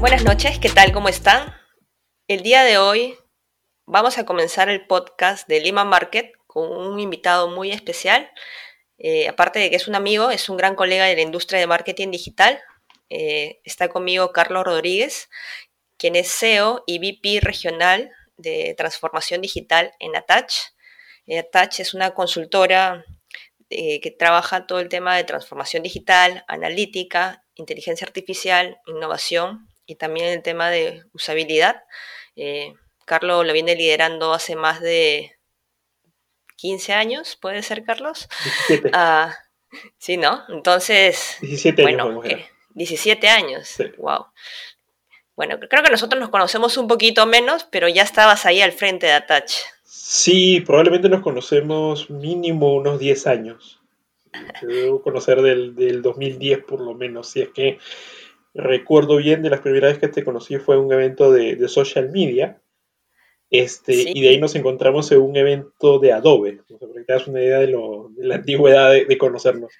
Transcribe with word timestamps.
Buenas 0.00 0.22
noches, 0.22 0.60
¿qué 0.60 0.68
tal? 0.68 0.92
¿Cómo 0.92 1.08
están? 1.08 1.52
El 2.28 2.42
día 2.42 2.62
de 2.62 2.78
hoy 2.78 3.18
vamos 3.84 4.16
a 4.16 4.24
comenzar 4.24 4.68
el 4.68 4.86
podcast 4.86 5.48
de 5.48 5.58
Lima 5.58 5.84
Market 5.84 6.34
con 6.46 6.70
un 6.70 7.00
invitado 7.00 7.48
muy 7.48 7.72
especial. 7.72 8.30
Eh, 8.98 9.26
aparte 9.26 9.58
de 9.58 9.70
que 9.70 9.76
es 9.76 9.88
un 9.88 9.96
amigo, 9.96 10.30
es 10.30 10.48
un 10.48 10.56
gran 10.56 10.76
colega 10.76 11.06
de 11.06 11.16
la 11.16 11.22
industria 11.22 11.58
de 11.58 11.66
marketing 11.66 12.12
digital. 12.12 12.60
Eh, 13.10 13.60
está 13.64 13.88
conmigo 13.88 14.30
Carlos 14.30 14.62
Rodríguez, 14.62 15.30
quien 15.96 16.14
es 16.14 16.32
CEO 16.32 16.84
y 16.86 17.00
VP 17.00 17.40
regional 17.40 18.12
de 18.36 18.76
transformación 18.78 19.40
digital 19.40 19.90
en 19.98 20.14
Attach. 20.14 20.54
Eh, 21.26 21.40
Attach 21.40 21.80
es 21.80 21.92
una 21.92 22.14
consultora 22.14 23.04
que 23.68 24.16
trabaja 24.16 24.66
todo 24.66 24.78
el 24.78 24.88
tema 24.88 25.16
de 25.16 25.24
transformación 25.24 25.82
digital, 25.82 26.44
analítica, 26.46 27.44
inteligencia 27.56 28.06
artificial, 28.06 28.80
innovación 28.86 29.67
y 29.88 29.96
también 29.96 30.26
el 30.28 30.42
tema 30.42 30.70
de 30.70 31.02
usabilidad. 31.12 31.82
Carlos 33.04 33.44
lo 33.44 33.52
viene 33.52 33.74
liderando 33.74 34.32
hace 34.34 34.54
más 34.54 34.80
de 34.80 35.32
15 36.56 36.92
años, 36.92 37.36
¿puede 37.40 37.62
ser, 37.62 37.82
Carlos? 37.84 38.28
17. 38.68 38.90
Ah, 38.92 39.34
sí, 39.96 40.16
¿no? 40.18 40.44
Entonces, 40.50 41.38
17 41.40 41.82
bueno, 41.82 42.04
años. 42.10 42.24
eh, 42.26 42.46
17 42.74 43.28
años, 43.28 43.66
Sí. 43.68 43.84
wow. 43.96 44.26
Bueno, 45.34 45.58
creo 45.70 45.82
que 45.82 45.90
nosotros 45.90 46.20
nos 46.20 46.30
conocemos 46.30 46.76
un 46.76 46.86
poquito 46.88 47.24
menos, 47.24 47.64
pero 47.64 47.88
ya 47.88 48.02
estabas 48.02 48.44
ahí 48.44 48.60
al 48.60 48.72
frente 48.72 49.06
de 49.06 49.12
Attach. 49.12 49.52
Sí, 49.84 50.60
probablemente 50.60 51.08
nos 51.08 51.22
conocemos 51.22 52.10
mínimo 52.10 52.74
unos 52.74 52.98
10 52.98 53.26
años. 53.26 53.80
Te 54.60 54.66
debo 54.66 55.00
conocer 55.00 55.40
del, 55.40 55.74
del 55.76 56.02
2010 56.02 56.64
por 56.64 56.80
lo 56.80 56.92
menos. 56.94 57.30
Si 57.30 57.40
es 57.40 57.48
que 57.50 57.78
recuerdo 58.54 59.16
bien, 59.16 59.42
de 59.42 59.50
las 59.50 59.60
primeras 59.60 59.90
veces 59.90 60.00
que 60.00 60.14
te 60.14 60.24
conocí 60.24 60.56
fue 60.58 60.78
un 60.78 60.92
evento 60.92 61.32
de, 61.32 61.56
de 61.56 61.68
social 61.68 62.10
media. 62.10 62.60
Este, 63.50 63.92
Sí. 63.94 64.12
Y 64.14 64.20
de 64.20 64.28
ahí 64.30 64.38
nos 64.38 64.54
encontramos 64.54 65.10
en 65.12 65.20
un 65.20 65.36
evento 65.36 65.98
de 65.98 66.12
Adobe. 66.12 66.60
Para 66.68 66.92
que 66.92 67.04
te 67.04 67.12
das 67.12 67.26
una 67.26 67.40
idea 67.40 67.58
de, 67.60 67.68
lo, 67.68 68.10
de 68.10 68.26
la 68.26 68.34
antigüedad 68.36 68.92
de, 68.92 69.06
de 69.06 69.18
conocernos. 69.18 69.72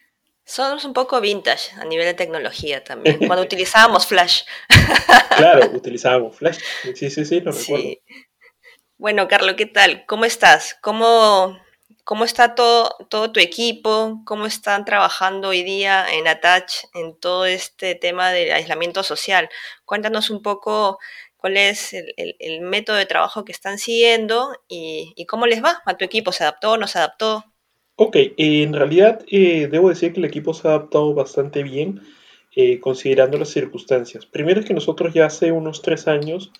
Somos 0.48 0.86
un 0.86 0.94
poco 0.94 1.20
vintage 1.20 1.72
a 1.78 1.84
nivel 1.84 2.06
de 2.06 2.14
tecnología 2.14 2.82
también, 2.82 3.18
cuando 3.18 3.42
utilizábamos 3.44 4.06
Flash. 4.06 4.44
Claro, 5.36 5.70
utilizábamos 5.74 6.36
Flash. 6.36 6.58
Sí, 6.94 7.10
sí, 7.10 7.26
sí, 7.26 7.40
lo 7.40 7.52
recuerdo. 7.52 7.82
Sí. 7.82 8.00
Bueno, 8.96 9.28
Carlos, 9.28 9.56
¿qué 9.58 9.66
tal? 9.66 10.06
¿Cómo 10.06 10.24
estás? 10.24 10.74
¿Cómo, 10.80 11.60
cómo 12.08 12.24
está 12.24 12.54
todo, 12.54 12.88
todo 13.10 13.32
tu 13.32 13.38
equipo? 13.38 14.22
¿Cómo 14.24 14.46
están 14.46 14.86
trabajando 14.86 15.48
hoy 15.48 15.62
día 15.62 16.06
en 16.10 16.26
Attach 16.26 16.72
en 16.94 17.14
todo 17.14 17.44
este 17.44 17.96
tema 17.96 18.30
del 18.30 18.50
aislamiento 18.50 19.02
social? 19.02 19.50
Cuéntanos 19.84 20.30
un 20.30 20.40
poco 20.40 20.98
cuál 21.36 21.58
es 21.58 21.92
el, 21.92 22.60
método 22.62 22.96
de 22.96 23.04
trabajo 23.04 23.44
que 23.44 23.52
están 23.52 23.76
siguiendo 23.76 24.52
y, 24.68 25.26
cómo 25.28 25.46
les 25.46 25.62
va 25.62 25.82
a 25.84 25.98
tu 25.98 26.06
equipo. 26.06 26.32
¿Se 26.32 26.44
adaptó? 26.44 26.78
¿No 26.78 26.86
se 26.86 26.96
adaptó? 26.96 27.44
Ok, 27.96 28.16
eh, 28.16 28.34
en 28.38 28.72
realidad 28.72 29.22
eh, 29.30 29.68
debo 29.70 29.90
decir 29.90 30.14
que 30.14 30.20
el 30.20 30.24
equipo 30.24 30.54
se 30.54 30.66
ha 30.66 30.70
adaptado 30.70 31.12
bastante 31.12 31.62
bien 31.62 32.00
eh, 32.56 32.80
considerando 32.80 33.36
las 33.36 33.50
circunstancias. 33.50 34.24
Primero 34.24 34.60
es 34.60 34.66
que 34.66 34.72
nosotros 34.72 35.12
ya 35.12 35.26
hace 35.26 35.52
unos 35.52 35.82
tres 35.82 36.08
años 36.08 36.52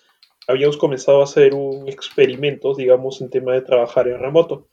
habíamos 0.47 0.77
comenzado 0.77 1.21
a 1.21 1.23
hacer 1.23 1.55
un 1.55 1.89
experimento, 1.89 2.75
digamos, 2.75 3.19
en 3.21 3.31
tema 3.31 3.53
de 3.53 3.61
trabajar 3.61 4.07
en 4.07 4.19
remoto. 4.19 4.68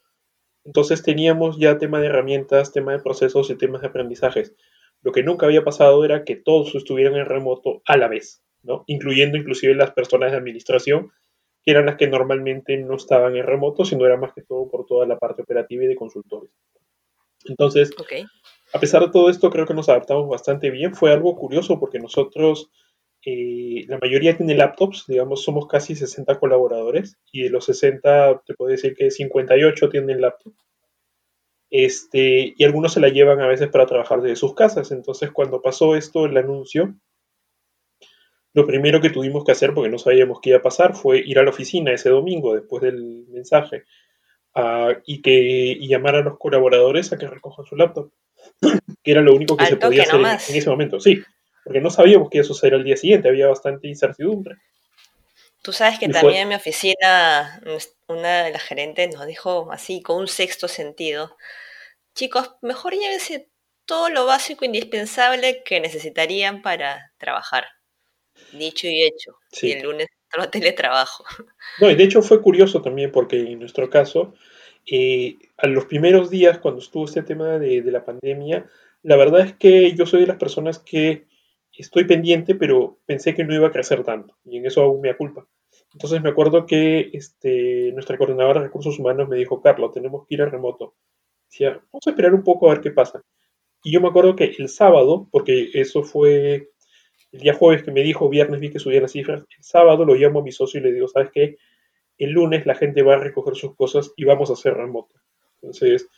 Entonces 0.66 1.02
teníamos 1.02 1.58
ya 1.58 1.78
tema 1.78 2.00
de 2.00 2.08
herramientas, 2.08 2.72
tema 2.72 2.92
de 2.92 2.98
procesos 2.98 3.48
y 3.50 3.56
temas 3.56 3.82
de 3.82 3.88
aprendizajes. 3.88 4.54
Lo 5.02 5.12
que 5.12 5.22
nunca 5.22 5.46
había 5.46 5.62
pasado 5.62 6.04
era 6.04 6.24
que 6.24 6.34
todos 6.34 6.74
estuvieran 6.74 7.14
en 7.14 7.26
remoto 7.26 7.82
a 7.86 7.96
la 7.96 8.08
vez, 8.08 8.42
¿no? 8.62 8.82
Incluyendo 8.88 9.38
inclusive 9.38 9.74
las 9.74 9.92
personas 9.92 10.32
de 10.32 10.38
administración, 10.38 11.12
que 11.62 11.70
eran 11.70 11.86
las 11.86 11.96
que 11.96 12.08
normalmente 12.08 12.76
no 12.78 12.96
estaban 12.96 13.36
en 13.36 13.46
remoto, 13.46 13.84
sino 13.84 14.04
era 14.06 14.16
más 14.16 14.32
que 14.32 14.42
todo 14.42 14.68
por 14.68 14.86
toda 14.86 15.06
la 15.06 15.18
parte 15.18 15.42
operativa 15.42 15.84
y 15.84 15.86
de 15.86 15.96
consultores. 15.96 16.50
Entonces, 17.44 17.92
a 18.72 18.80
pesar 18.80 19.02
de 19.02 19.12
todo 19.12 19.30
esto, 19.30 19.50
creo 19.50 19.66
que 19.66 19.74
nos 19.74 19.88
adaptamos 19.88 20.28
bastante 20.28 20.70
bien. 20.70 20.94
Fue 20.94 21.12
algo 21.12 21.36
curioso 21.36 21.78
porque 21.78 22.00
nosotros, 22.00 22.70
eh, 23.28 23.84
la 23.88 23.98
mayoría 23.98 24.36
tiene 24.36 24.54
laptops, 24.54 25.06
digamos, 25.08 25.42
somos 25.42 25.66
casi 25.66 25.96
60 25.96 26.38
colaboradores 26.38 27.18
y 27.32 27.42
de 27.42 27.50
los 27.50 27.64
60, 27.64 28.42
te 28.46 28.54
puedo 28.54 28.70
decir 28.70 28.94
que 28.94 29.10
58 29.10 29.88
tienen 29.88 30.20
laptop. 30.20 30.54
Este, 31.68 32.54
y 32.56 32.62
algunos 32.62 32.92
se 32.92 33.00
la 33.00 33.08
llevan 33.08 33.40
a 33.40 33.48
veces 33.48 33.68
para 33.68 33.86
trabajar 33.86 34.22
desde 34.22 34.36
sus 34.36 34.54
casas. 34.54 34.92
Entonces, 34.92 35.32
cuando 35.32 35.60
pasó 35.60 35.96
esto, 35.96 36.24
el 36.24 36.36
anuncio, 36.36 36.94
lo 38.54 38.64
primero 38.64 39.00
que 39.00 39.10
tuvimos 39.10 39.44
que 39.44 39.50
hacer, 39.50 39.74
porque 39.74 39.90
no 39.90 39.98
sabíamos 39.98 40.38
qué 40.40 40.50
iba 40.50 40.60
a 40.60 40.62
pasar, 40.62 40.94
fue 40.94 41.18
ir 41.18 41.40
a 41.40 41.42
la 41.42 41.50
oficina 41.50 41.92
ese 41.92 42.10
domingo 42.10 42.54
después 42.54 42.80
del 42.80 43.26
mensaje 43.30 43.82
ah, 44.54 44.92
y, 45.04 45.20
que, 45.20 45.32
y 45.32 45.88
llamar 45.88 46.14
a 46.14 46.22
los 46.22 46.38
colaboradores 46.38 47.12
a 47.12 47.18
que 47.18 47.26
recojan 47.26 47.66
su 47.66 47.74
laptop, 47.74 48.12
que 49.02 49.10
era 49.10 49.20
lo 49.20 49.34
único 49.34 49.56
que 49.56 49.64
Al 49.64 49.70
se 49.70 49.76
podía 49.78 50.04
hacer 50.04 50.20
en 50.20 50.56
ese 50.56 50.70
momento, 50.70 51.00
sí, 51.00 51.24
porque 51.66 51.80
no 51.80 51.90
sabíamos 51.90 52.30
qué 52.30 52.38
iba 52.38 52.44
a 52.44 52.46
suceder 52.46 52.74
al 52.74 52.84
día 52.84 52.96
siguiente, 52.96 53.28
había 53.28 53.48
bastante 53.48 53.88
incertidumbre. 53.88 54.54
Tú 55.62 55.72
sabes 55.72 55.98
que 55.98 56.04
Y 56.06 56.08
fue- 56.12 56.20
también 56.20 56.42
en 56.42 56.48
mi 56.50 56.54
oficina 56.54 57.60
una 58.06 58.44
de 58.44 58.52
las 58.52 58.62
gerentes 58.62 59.12
nos 59.12 59.26
dijo 59.26 59.68
así, 59.72 60.00
con 60.00 60.18
un 60.18 60.28
sexto 60.28 60.68
sentido, 60.68 61.36
chicos, 62.14 62.52
mejor 62.62 62.92
llévense 62.94 63.48
todo 63.84 64.08
lo 64.10 64.26
básico 64.26 64.64
indispensable 64.64 65.62
que 65.64 65.80
necesitarían 65.80 66.62
para 66.62 67.12
trabajar. 67.18 67.66
Dicho 68.52 68.86
y 68.86 69.02
hecho. 69.02 69.36
Sí. 69.50 69.68
Y 69.68 69.72
el 69.72 69.82
lunes 69.82 70.06
todo 70.32 70.48
teletrabajo. 70.48 71.24
No, 71.80 71.90
y 71.90 71.96
de 71.96 72.04
hecho 72.04 72.22
fue 72.22 72.40
curioso 72.40 72.80
también 72.80 73.10
porque 73.10 73.38
en 73.40 73.58
nuestro 73.58 73.90
caso, 73.90 74.34
eh, 74.90 75.34
a 75.56 75.66
los 75.66 75.86
primeros 75.86 76.30
días 76.30 76.58
cuando 76.58 76.80
estuvo 76.80 77.06
este 77.06 77.22
tema 77.22 77.58
de, 77.58 77.82
de 77.82 77.90
la 77.90 78.04
pandemia, 78.04 78.70
la 79.02 79.16
verdad 79.16 79.40
es 79.40 79.54
que 79.56 79.92
yo 79.94 80.06
soy 80.06 80.20
de 80.20 80.26
las 80.28 80.36
personas 80.38 80.78
que 80.78 81.26
estoy 81.82 82.04
pendiente, 82.04 82.54
pero 82.54 82.98
pensé 83.06 83.34
que 83.34 83.44
no 83.44 83.54
iba 83.54 83.68
a 83.68 83.72
crecer 83.72 84.04
tanto, 84.04 84.36
y 84.44 84.58
en 84.58 84.66
eso 84.66 84.82
aún 84.82 85.00
me 85.00 85.16
culpa. 85.16 85.46
Entonces 85.92 86.22
me 86.22 86.28
acuerdo 86.28 86.66
que 86.66 87.10
este, 87.12 87.92
nuestra 87.92 88.18
coordinadora 88.18 88.60
de 88.60 88.66
recursos 88.66 88.98
humanos 88.98 89.28
me 89.28 89.36
dijo, 89.36 89.62
Carlos, 89.62 89.92
tenemos 89.92 90.26
que 90.26 90.34
ir 90.34 90.42
a 90.42 90.46
remoto. 90.46 90.94
Decía, 91.50 91.80
vamos 91.92 92.06
a 92.06 92.10
esperar 92.10 92.34
un 92.34 92.42
poco 92.42 92.66
a 92.66 92.74
ver 92.74 92.82
qué 92.82 92.90
pasa. 92.90 93.22
Y 93.82 93.92
yo 93.92 94.00
me 94.00 94.08
acuerdo 94.08 94.36
que 94.36 94.54
el 94.58 94.68
sábado, 94.68 95.28
porque 95.30 95.70
eso 95.74 96.02
fue 96.02 96.70
el 97.32 97.40
día 97.40 97.54
jueves 97.54 97.82
que 97.82 97.92
me 97.92 98.02
dijo, 98.02 98.28
viernes 98.28 98.60
vi 98.60 98.70
que 98.70 98.78
subían 98.78 99.02
las 99.02 99.12
cifras, 99.12 99.44
el 99.56 99.64
sábado 99.64 100.04
lo 100.04 100.14
llamo 100.14 100.40
a 100.40 100.42
mi 100.42 100.52
socio 100.52 100.80
y 100.80 100.82
le 100.82 100.92
digo, 100.92 101.08
¿sabes 101.08 101.30
qué? 101.32 101.56
El 102.18 102.30
lunes 102.30 102.66
la 102.66 102.74
gente 102.74 103.02
va 103.02 103.14
a 103.14 103.18
recoger 103.18 103.56
sus 103.56 103.74
cosas 103.76 104.12
y 104.16 104.24
vamos 104.24 104.50
a 104.50 104.54
hacer 104.54 104.74
remoto. 104.74 105.14
Entonces. 105.60 106.08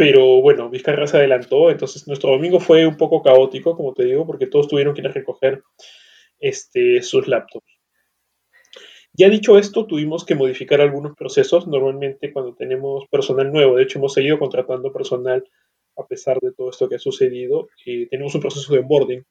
Pero 0.00 0.40
bueno, 0.40 0.70
Vizcarra 0.70 1.06
se 1.06 1.18
adelantó, 1.18 1.70
entonces 1.70 2.08
nuestro 2.08 2.30
domingo 2.30 2.58
fue 2.58 2.86
un 2.86 2.96
poco 2.96 3.22
caótico, 3.22 3.76
como 3.76 3.92
te 3.92 4.06
digo, 4.06 4.26
porque 4.26 4.46
todos 4.46 4.66
tuvieron 4.66 4.94
que 4.94 5.02
ir 5.02 5.08
a 5.08 5.12
recoger 5.12 5.62
este, 6.38 7.02
sus 7.02 7.28
laptops. 7.28 7.70
Ya 9.12 9.28
dicho 9.28 9.58
esto, 9.58 9.84
tuvimos 9.84 10.24
que 10.24 10.34
modificar 10.34 10.80
algunos 10.80 11.14
procesos. 11.14 11.68
Normalmente 11.68 12.32
cuando 12.32 12.54
tenemos 12.54 13.06
personal 13.10 13.52
nuevo, 13.52 13.76
de 13.76 13.82
hecho 13.82 13.98
hemos 13.98 14.14
seguido 14.14 14.38
contratando 14.38 14.90
personal 14.90 15.44
a 15.98 16.06
pesar 16.06 16.38
de 16.40 16.54
todo 16.54 16.70
esto 16.70 16.88
que 16.88 16.94
ha 16.94 16.98
sucedido, 16.98 17.68
eh, 17.84 18.08
tenemos 18.08 18.34
un 18.34 18.40
proceso 18.40 18.72
de 18.72 18.78
onboarding. 18.78 19.22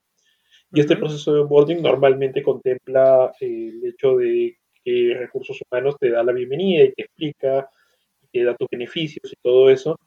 Y 0.72 0.82
este 0.82 0.98
proceso 0.98 1.34
de 1.34 1.40
onboarding 1.40 1.82
normalmente 1.82 2.44
contempla 2.44 3.34
eh, 3.42 3.72
el 3.74 3.90
hecho 3.90 4.18
de 4.18 4.56
que 4.84 5.16
recursos 5.18 5.60
humanos 5.68 5.96
te 6.00 6.12
da 6.12 6.24
la 6.24 6.32
bienvenida 6.32 6.84
y 6.84 6.94
te 6.94 7.02
explica, 7.02 7.68
y 8.22 8.28
te 8.28 8.44
da 8.44 8.56
tus 8.56 8.68
beneficios 8.70 9.34
y 9.34 9.36
todo 9.42 9.72
eso, 9.72 9.98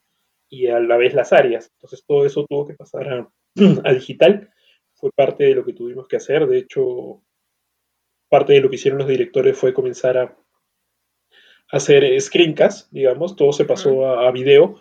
y 0.53 0.67
a 0.67 0.79
la 0.79 0.97
vez 0.97 1.13
las 1.13 1.33
áreas. 1.33 1.69
Entonces 1.73 2.03
todo 2.05 2.25
eso 2.25 2.45
tuvo 2.47 2.67
que 2.67 2.75
pasar 2.75 3.09
a, 3.09 3.29
a 3.83 3.93
digital. 3.93 4.51
Fue 4.93 5.11
parte 5.11 5.45
de 5.45 5.55
lo 5.55 5.65
que 5.65 5.73
tuvimos 5.73 6.07
que 6.07 6.17
hacer. 6.17 6.45
De 6.47 6.59
hecho, 6.59 7.23
parte 8.29 8.53
de 8.53 8.61
lo 8.61 8.69
que 8.69 8.75
hicieron 8.75 8.99
los 8.99 9.07
directores 9.07 9.57
fue 9.57 9.73
comenzar 9.73 10.17
a 10.17 10.37
hacer 11.71 12.19
screencasts, 12.21 12.87
digamos, 12.91 13.35
todo 13.35 13.51
se 13.51 13.65
pasó 13.65 14.05
a, 14.05 14.27
a 14.27 14.31
video 14.31 14.79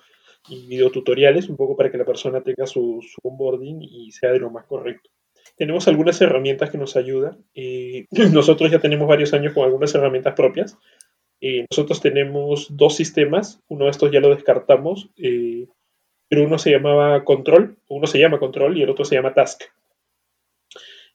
y 0.49 0.67
videotutoriales, 0.67 1.49
un 1.49 1.57
poco 1.57 1.75
para 1.77 1.91
que 1.91 1.97
la 1.97 2.05
persona 2.05 2.43
tenga 2.43 2.67
su, 2.67 3.01
su 3.01 3.21
onboarding 3.23 3.81
y 3.83 4.11
sea 4.13 4.31
de 4.31 4.41
lo 4.41 4.51
más 4.51 4.67
correcto. 4.67 5.09
Tenemos 5.57 5.87
algunas 5.89 6.21
herramientas 6.21 6.71
que 6.71 6.79
nos 6.79 6.97
ayudan. 6.97 7.45
Eh, 7.55 8.07
nosotros 8.33 8.71
ya 8.71 8.79
tenemos 8.79 9.09
varios 9.09 9.33
años 9.33 9.55
con 9.55 9.65
algunas 9.65 9.95
herramientas 9.95 10.35
propias. 10.35 10.77
Eh, 11.45 11.67
nosotros 11.69 12.01
tenemos 12.01 12.69
dos 12.77 12.95
sistemas, 12.95 13.61
uno 13.67 13.87
de 13.87 13.91
estos 13.91 14.13
ya 14.13 14.21
lo 14.21 14.33
descartamos, 14.33 15.11
eh, 15.17 15.67
pero 16.29 16.45
uno 16.45 16.57
se 16.57 16.71
llamaba 16.71 17.25
Control, 17.25 17.77
uno 17.89 18.07
se 18.07 18.21
llama 18.21 18.39
Control 18.39 18.79
y 18.79 18.83
el 18.83 18.91
otro 18.91 19.05
se 19.05 19.17
llama 19.17 19.35
Task. 19.35 19.65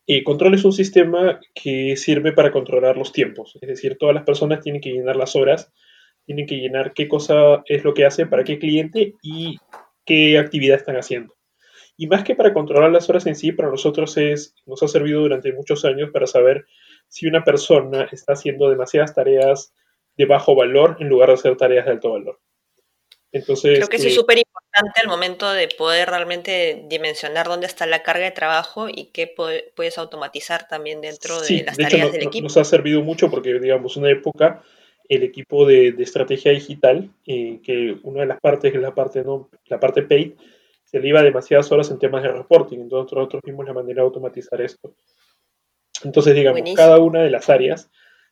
Eh, 0.06 0.24
control 0.24 0.54
es 0.54 0.66
un 0.66 0.74
sistema 0.74 1.40
que 1.54 1.96
sirve 1.98 2.34
para 2.34 2.52
controlar 2.52 2.98
los 2.98 3.14
tiempos, 3.14 3.58
es 3.62 3.68
decir, 3.68 3.98
todas 3.98 4.16
las 4.16 4.26
personas 4.26 4.62
tienen 4.62 4.82
que 4.82 4.92
llenar 4.92 5.16
las 5.16 5.36
horas, 5.36 5.72
tienen 6.26 6.46
que 6.46 6.58
llenar 6.58 6.94
qué 6.94 7.08
cosa 7.08 7.64
es 7.66 7.86
lo 7.86 7.94
que 7.94 8.06
hace 8.06 8.26
para 8.26 8.44
qué 8.44 8.60
cliente 8.60 9.16
y 9.22 9.58
qué 10.06 10.38
actividad 10.38 10.78
están 10.78 10.98
haciendo. 10.98 11.36
Y 11.96 12.08
más 12.08 12.24
que 12.24 12.36
para 12.36 12.54
controlar 12.54 12.92
las 12.92 13.10
horas 13.10 13.28
en 13.28 13.36
sí, 13.36 13.54
para 13.54 13.70
nosotros 13.70 14.18
es, 14.18 14.56
nos 14.66 14.84
ha 14.84 14.88
servido 14.90 15.22
durante 15.22 15.54
muchos 15.54 15.86
años 15.86 16.10
para 16.12 16.28
saber 16.28 16.66
si 17.08 17.28
una 17.28 17.46
persona 17.46 18.08
está 18.12 18.34
haciendo 18.34 18.70
demasiadas 18.70 19.16
tareas 19.16 19.74
de 20.18 20.26
bajo 20.26 20.56
valor 20.56 20.98
en 21.00 21.10
lugar 21.10 21.30
de 21.30 21.36
hacer 21.36 21.56
tareas 21.56 21.86
de 21.86 21.92
alto 21.92 22.12
valor. 22.12 22.40
Entonces, 23.32 23.78
Creo 23.78 23.90
que 23.90 24.00
sí 24.00 24.08
es 24.08 24.16
súper 24.16 24.38
importante 24.38 25.02
al 25.02 25.08
momento 25.08 25.52
de 25.52 25.68
poder 25.68 26.10
realmente 26.10 26.86
dimensionar 26.88 27.48
dónde 27.48 27.68
está 27.68 27.86
la 27.86 28.02
carga 28.02 28.26
de 28.26 28.32
trabajo 28.32 28.88
y 28.90 29.12
qué 29.12 29.34
puedes 29.76 29.98
automatizar 29.98 30.68
también 30.68 31.02
dentro 31.02 31.42
de 31.42 31.64
las 31.64 31.78
tareas 31.78 32.12
del 32.12 32.24
equipo. 32.24 32.44
Nos 32.44 32.58
ha 32.58 32.64
servido 32.64 33.02
mucho 33.02 33.30
porque, 33.30 33.60
digamos, 33.60 33.98
una 33.98 34.10
época 34.10 34.64
el 35.10 35.24
equipo 35.24 35.66
de, 35.66 35.96
estrategia 36.00 36.52
digital, 36.52 37.10
eh, 37.26 37.60
que 37.64 37.98
una 38.04 38.22
de 38.22 38.28
las 38.28 38.40
partes, 38.40 38.72
que 38.72 38.78
es 38.78 38.84
la 38.84 38.94
parte, 38.94 39.24
¿no? 39.24 39.50
la 39.68 39.80
parte 39.80 40.02
paid, 40.04 40.34
se 40.84 41.00
le 41.00 41.08
iba 41.10 41.22
demasiadas 41.22 41.72
horas 41.72 41.90
en 41.92 42.00
temas 42.00 42.24
de 42.24 42.32
reporting. 42.32 42.80
Entonces 42.80 43.14
nosotros 43.14 43.42
vimos 43.46 43.66
la 43.66 43.74
manera 43.74 44.02
de 44.02 44.06
automatizar 44.06 44.62
esto. 44.62 44.94
Entonces, 46.04 46.36
digamos, 46.36 46.62
cada 46.76 47.00
una 47.00 47.24
de 47.24 47.30
las 47.30 47.50
áreas 47.50 47.90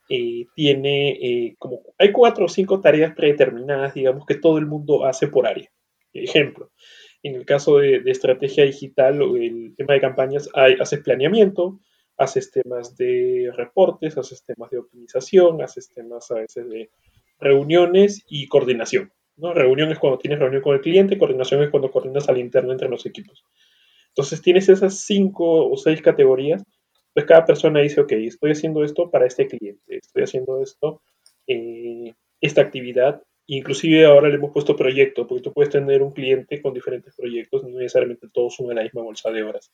eh, 0.10 0.46
tiene 0.56 1.12
eh, 1.12 1.56
como, 1.58 1.82
hay 1.98 2.12
cuatro 2.12 2.46
o 2.46 2.50
cinco 2.50 2.80
tareas 2.80 3.16
predeterminadas, 3.16 3.94
digamos, 3.94 4.26
que 4.26 4.36
todo 4.36 4.58
el 4.58 4.66
mundo 4.66 5.06
hace 5.06 5.28
por 5.28 5.48
área. 5.48 5.70
Ejemplo, 6.14 6.72
en 7.24 7.36
el 7.36 7.46
caso 7.46 7.80
de, 7.80 8.02
estrategia 8.06 8.66
digital 8.66 9.22
o 9.22 9.36
el 9.36 9.74
tema 9.76 9.96
de 9.96 10.02
campañas, 10.02 10.50
hay, 10.54 10.76
haces 10.80 11.02
planeamiento, 11.02 11.80
haces 12.18 12.52
temas 12.52 12.96
de 12.96 13.52
reportes, 13.56 14.18
haces 14.18 14.44
temas 14.46 14.70
de 14.70 14.78
optimización, 14.78 15.62
haces 15.62 15.90
temas 15.90 16.30
a 16.32 16.36
veces 16.36 16.70
de 16.70 16.90
reuniones 17.40 18.24
y 18.30 18.48
coordinación. 18.48 19.12
¿no? 19.38 19.54
Reunión 19.54 19.92
es 19.92 20.00
cuando 20.00 20.20
tienes 20.20 20.40
reunión 20.40 20.62
con 20.62 20.76
el 20.76 20.82
cliente, 20.82 21.18
coordinación 21.18 21.64
es 21.64 21.70
cuando 21.70 21.92
coordinas 21.92 22.30
al 22.30 22.38
interno 22.38 22.72
entre 22.72 22.90
los 22.90 23.06
equipos. 23.06 23.44
Entonces 24.10 24.42
tienes 24.42 24.70
esas 24.70 25.00
cinco 25.00 25.70
o 25.70 25.76
seis 25.76 26.02
categorías 26.02 26.64
pues 27.16 27.26
cada 27.26 27.46
persona 27.46 27.80
dice, 27.80 28.02
ok, 28.02 28.12
estoy 28.12 28.52
haciendo 28.52 28.84
esto 28.84 29.10
para 29.10 29.26
este 29.26 29.48
cliente, 29.48 30.00
estoy 30.00 30.24
haciendo 30.24 30.62
esto, 30.62 31.02
eh, 31.48 32.14
esta 32.42 32.60
actividad. 32.60 33.24
Inclusive 33.48 34.06
ahora 34.06 34.28
le 34.28 34.36
hemos 34.36 34.52
puesto 34.52 34.76
proyecto, 34.76 35.26
porque 35.26 35.44
tú 35.44 35.54
puedes 35.54 35.72
tener 35.72 36.02
un 36.02 36.12
cliente 36.12 36.62
con 36.62 36.74
diferentes 36.74 37.16
proyectos, 37.16 37.64
no 37.64 37.70
necesariamente 37.70 38.28
todos 38.34 38.60
en 38.60 38.76
la 38.76 38.84
misma 38.84 39.04
bolsa 39.04 39.32
de 39.32 39.44
horas. 39.44 39.72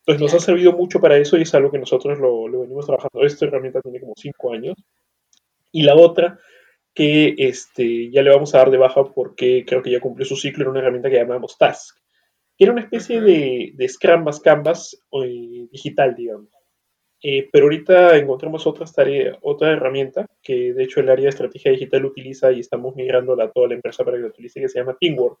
Entonces 0.00 0.20
nos 0.20 0.34
ha 0.34 0.44
servido 0.44 0.72
mucho 0.72 1.00
para 1.00 1.16
eso 1.16 1.38
y 1.38 1.42
es 1.42 1.54
algo 1.54 1.70
que 1.70 1.78
nosotros 1.78 2.18
lo, 2.18 2.46
lo 2.46 2.60
venimos 2.60 2.84
trabajando. 2.84 3.24
Esta 3.24 3.46
herramienta 3.46 3.80
tiene 3.80 3.98
como 3.98 4.12
cinco 4.14 4.52
años. 4.52 4.76
Y 5.72 5.84
la 5.84 5.94
otra 5.94 6.38
que 6.92 7.36
este, 7.38 8.10
ya 8.10 8.20
le 8.20 8.28
vamos 8.28 8.54
a 8.54 8.58
dar 8.58 8.70
de 8.70 8.76
baja 8.76 9.02
porque 9.14 9.64
creo 9.66 9.82
que 9.82 9.92
ya 9.92 10.00
cumplió 10.00 10.26
su 10.26 10.36
ciclo, 10.36 10.64
era 10.64 10.70
una 10.72 10.80
herramienta 10.80 11.08
que 11.08 11.16
llamamos 11.16 11.56
Task. 11.56 11.99
Era 12.62 12.72
una 12.72 12.82
especie 12.82 13.22
de, 13.22 13.72
de 13.74 13.88
Scrum 13.88 14.22
más 14.22 14.38
Canvas 14.38 14.94
eh, 15.12 15.66
digital, 15.72 16.14
digamos. 16.14 16.50
Eh, 17.22 17.48
pero 17.50 17.64
ahorita 17.64 18.18
encontramos 18.18 18.66
otra, 18.66 18.84
tarea, 18.84 19.38
otra 19.40 19.72
herramienta 19.72 20.26
que 20.42 20.74
de 20.74 20.84
hecho 20.84 21.00
el 21.00 21.08
área 21.08 21.24
de 21.24 21.30
estrategia 21.30 21.72
digital 21.72 22.04
utiliza 22.04 22.52
y 22.52 22.60
estamos 22.60 22.94
migrando 22.96 23.32
a 23.40 23.50
toda 23.50 23.68
la 23.68 23.74
empresa 23.76 24.04
para 24.04 24.18
que 24.18 24.24
la 24.24 24.28
utilice, 24.28 24.60
que 24.60 24.68
se 24.68 24.78
llama 24.78 24.94
Teamwork. 25.00 25.38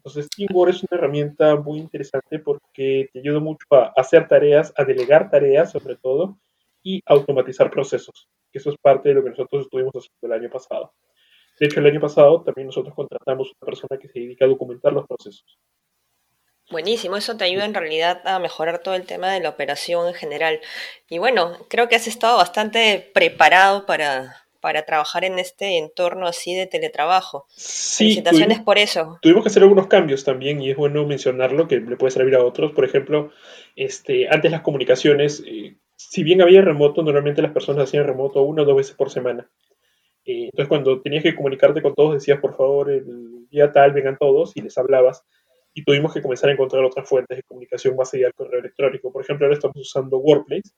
Entonces, 0.00 0.28
Teamwork 0.28 0.74
es 0.74 0.82
una 0.82 0.98
herramienta 0.98 1.56
muy 1.56 1.78
interesante 1.78 2.38
porque 2.40 3.08
te 3.10 3.20
ayuda 3.20 3.40
mucho 3.40 3.64
a 3.70 3.94
hacer 3.96 4.28
tareas, 4.28 4.74
a 4.76 4.84
delegar 4.84 5.30
tareas 5.30 5.72
sobre 5.72 5.96
todo 5.96 6.38
y 6.82 7.00
automatizar 7.06 7.70
procesos. 7.70 8.28
Eso 8.52 8.68
es 8.68 8.76
parte 8.76 9.08
de 9.08 9.14
lo 9.14 9.24
que 9.24 9.30
nosotros 9.30 9.62
estuvimos 9.62 9.94
haciendo 9.94 10.34
el 10.34 10.42
año 10.42 10.50
pasado. 10.50 10.92
De 11.58 11.66
hecho, 11.66 11.80
el 11.80 11.86
año 11.86 12.00
pasado 12.02 12.42
también 12.42 12.66
nosotros 12.66 12.94
contratamos 12.94 13.50
una 13.58 13.66
persona 13.66 13.98
que 13.98 14.08
se 14.08 14.20
dedica 14.20 14.44
a 14.44 14.48
documentar 14.48 14.92
los 14.92 15.06
procesos. 15.06 15.58
Buenísimo, 16.70 17.16
eso 17.16 17.36
te 17.36 17.44
ayuda 17.44 17.64
en 17.64 17.72
realidad 17.72 18.20
a 18.26 18.38
mejorar 18.38 18.80
todo 18.80 18.94
el 18.94 19.06
tema 19.06 19.32
de 19.32 19.40
la 19.40 19.48
operación 19.48 20.06
en 20.06 20.14
general. 20.14 20.60
Y 21.08 21.18
bueno, 21.18 21.56
creo 21.68 21.88
que 21.88 21.96
has 21.96 22.06
estado 22.06 22.36
bastante 22.36 23.10
preparado 23.14 23.86
para, 23.86 24.36
para 24.60 24.84
trabajar 24.84 25.24
en 25.24 25.38
este 25.38 25.78
entorno 25.78 26.26
así 26.26 26.54
de 26.54 26.66
teletrabajo. 26.66 27.46
Felicitaciones 27.56 28.60
por 28.60 28.76
eso. 28.76 29.18
Tuvimos 29.22 29.44
que 29.44 29.48
hacer 29.48 29.62
algunos 29.62 29.86
cambios 29.86 30.24
también 30.24 30.60
y 30.60 30.70
es 30.70 30.76
bueno 30.76 31.06
mencionarlo 31.06 31.68
que 31.68 31.80
le 31.80 31.96
puede 31.96 32.10
servir 32.10 32.34
a 32.34 32.44
otros. 32.44 32.72
Por 32.72 32.84
ejemplo, 32.84 33.32
este, 33.74 34.28
antes 34.28 34.50
las 34.50 34.60
comunicaciones, 34.60 35.42
eh, 35.46 35.76
si 35.96 36.22
bien 36.22 36.42
había 36.42 36.60
remoto, 36.60 37.02
normalmente 37.02 37.40
las 37.40 37.52
personas 37.52 37.84
hacían 37.84 38.06
remoto 38.06 38.42
una 38.42 38.62
o 38.62 38.64
dos 38.66 38.76
veces 38.76 38.94
por 38.94 39.10
semana. 39.10 39.48
Eh, 40.26 40.44
entonces 40.44 40.68
cuando 40.68 41.00
tenías 41.00 41.22
que 41.22 41.34
comunicarte 41.34 41.80
con 41.80 41.94
todos 41.94 42.12
decías, 42.12 42.40
por 42.40 42.54
favor, 42.54 42.90
el 42.90 43.48
día 43.48 43.72
tal, 43.72 43.92
vengan 43.92 44.18
todos 44.18 44.54
y 44.54 44.60
les 44.60 44.76
hablabas 44.76 45.24
y 45.78 45.84
tuvimos 45.84 46.12
que 46.12 46.20
comenzar 46.20 46.50
a 46.50 46.54
encontrar 46.54 46.84
otras 46.84 47.08
fuentes 47.08 47.36
de 47.36 47.44
comunicación 47.44 47.94
más 47.94 48.12
allá 48.12 48.24
del 48.24 48.34
correo 48.34 48.58
electrónico. 48.58 49.12
Por 49.12 49.22
ejemplo, 49.22 49.46
ahora 49.46 49.54
estamos 49.54 49.76
usando 49.76 50.18
Workplace, 50.18 50.72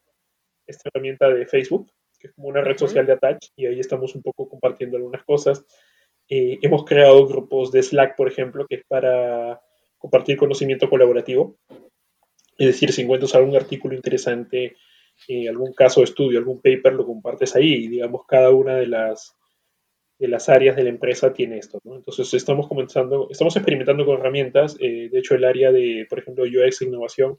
esta 0.66 0.90
herramienta 0.90 1.30
de 1.30 1.46
Facebook, 1.46 1.90
que 2.18 2.26
es 2.26 2.34
como 2.34 2.48
una 2.48 2.60
red 2.60 2.76
social 2.76 3.06
de 3.06 3.14
Attach, 3.14 3.46
y 3.56 3.64
ahí 3.64 3.80
estamos 3.80 4.14
un 4.14 4.20
poco 4.20 4.46
compartiendo 4.46 4.98
algunas 4.98 5.24
cosas. 5.24 5.64
Eh, 6.28 6.58
hemos 6.60 6.84
creado 6.84 7.26
grupos 7.26 7.72
de 7.72 7.82
Slack, 7.82 8.14
por 8.14 8.28
ejemplo, 8.28 8.66
que 8.68 8.74
es 8.74 8.84
para 8.86 9.62
compartir 9.96 10.36
conocimiento 10.36 10.90
colaborativo. 10.90 11.56
Es 12.58 12.66
decir, 12.66 12.92
si 12.92 13.00
encuentras 13.00 13.34
algún 13.34 13.56
artículo 13.56 13.94
interesante, 13.94 14.76
eh, 15.28 15.48
algún 15.48 15.72
caso 15.72 16.00
de 16.00 16.04
estudio, 16.04 16.38
algún 16.38 16.60
paper, 16.60 16.92
lo 16.92 17.06
compartes 17.06 17.56
ahí 17.56 17.72
y 17.72 17.88
digamos 17.88 18.26
cada 18.28 18.50
una 18.50 18.76
de 18.76 18.86
las 18.86 19.34
de 20.20 20.28
las 20.28 20.50
áreas 20.50 20.76
de 20.76 20.84
la 20.84 20.90
empresa 20.90 21.32
tiene 21.32 21.56
esto. 21.56 21.80
¿no? 21.82 21.96
Entonces 21.96 22.32
estamos 22.34 22.68
comenzando, 22.68 23.28
estamos 23.30 23.56
experimentando 23.56 24.04
con 24.04 24.18
herramientas. 24.18 24.76
Eh, 24.78 25.08
de 25.10 25.18
hecho, 25.18 25.34
el 25.34 25.44
área 25.44 25.72
de, 25.72 26.06
por 26.10 26.18
ejemplo, 26.18 26.44
UX 26.44 26.82
e 26.82 26.84
innovación 26.84 27.38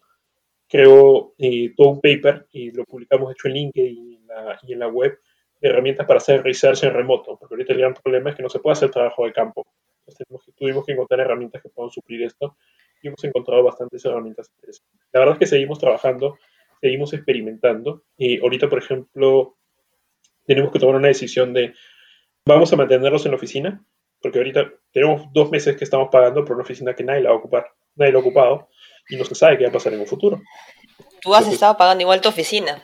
creó 0.68 1.36
eh, 1.38 1.74
todo 1.78 1.90
un 1.90 2.02
paper 2.02 2.48
y 2.52 2.72
lo 2.72 2.84
publicamos 2.86 3.30
de 3.30 3.34
hecho 3.34 3.48
en 3.50 3.54
LinkedIn 3.54 4.08
y 4.10 4.16
en, 4.16 4.28
la, 4.28 4.60
y 4.64 4.74
en 4.74 4.80
la 4.80 4.88
web 4.88 5.20
de 5.60 5.70
herramientas 5.70 6.08
para 6.08 6.18
hacer 6.18 6.42
research 6.42 6.84
en 6.84 6.94
remoto, 6.94 7.38
porque 7.38 7.54
ahorita 7.54 7.74
el 7.74 7.80
gran 7.80 7.94
problema 7.94 8.32
es 8.32 8.36
que 8.36 8.42
no 8.42 8.50
se 8.50 8.58
puede 8.58 8.74
hacer 8.74 8.90
trabajo 8.90 9.26
de 9.26 9.32
campo. 9.32 9.68
Entonces 10.00 10.56
tuvimos 10.56 10.84
que 10.84 10.94
encontrar 10.94 11.20
herramientas 11.20 11.62
que 11.62 11.70
puedan 11.70 11.92
suplir 11.92 12.24
esto 12.24 12.58
y 13.04 13.10
hemos 13.10 13.24
encontrado 13.24 13.64
bastantes 13.64 14.04
herramientas 14.06 14.50
interesantes. 14.56 15.00
La 15.12 15.20
verdad 15.20 15.36
es 15.36 15.40
que 15.40 15.46
seguimos 15.46 15.78
trabajando, 15.78 16.40
seguimos 16.82 17.14
experimentando 17.14 18.06
y 18.18 18.40
ahorita, 18.40 18.70
por 18.70 18.80
ejemplo, 18.80 19.58
tenemos 20.48 20.72
que 20.72 20.80
tomar 20.80 20.96
una 20.96 21.10
decisión 21.10 21.54
de 21.54 21.76
vamos 22.46 22.72
a 22.72 22.76
mantenerlos 22.76 23.26
en 23.26 23.32
la 23.32 23.38
oficina, 23.38 23.86
porque 24.22 24.40
ahorita 24.40 24.72
tenemos 24.92 25.24
dos 25.34 25.50
meses 25.52 25.76
que 25.78 25.84
estamos 25.84 26.10
pagando 26.12 26.46
por 26.46 26.56
una 26.56 26.64
oficina 26.64 26.96
que 26.96 27.04
nadie 27.04 27.22
la 27.22 27.30
va 27.30 27.36
a 27.36 27.40
ocupar, 27.40 27.68
nadie 27.96 28.12
la 28.12 28.20
ha 28.20 28.22
ocupado, 28.22 28.70
y 29.10 29.16
no 29.16 29.26
se 29.26 29.36
sabe 29.36 29.58
qué 29.58 29.64
va 29.64 29.70
a 29.70 29.74
pasar 29.74 29.94
en 29.94 30.02
un 30.02 30.08
futuro. 30.08 30.42
Tú 31.22 31.34
has 31.36 31.48
estado 31.48 31.78
pagando 31.78 32.02
igual 32.02 32.22
tu 32.22 32.30
oficina. 32.30 32.84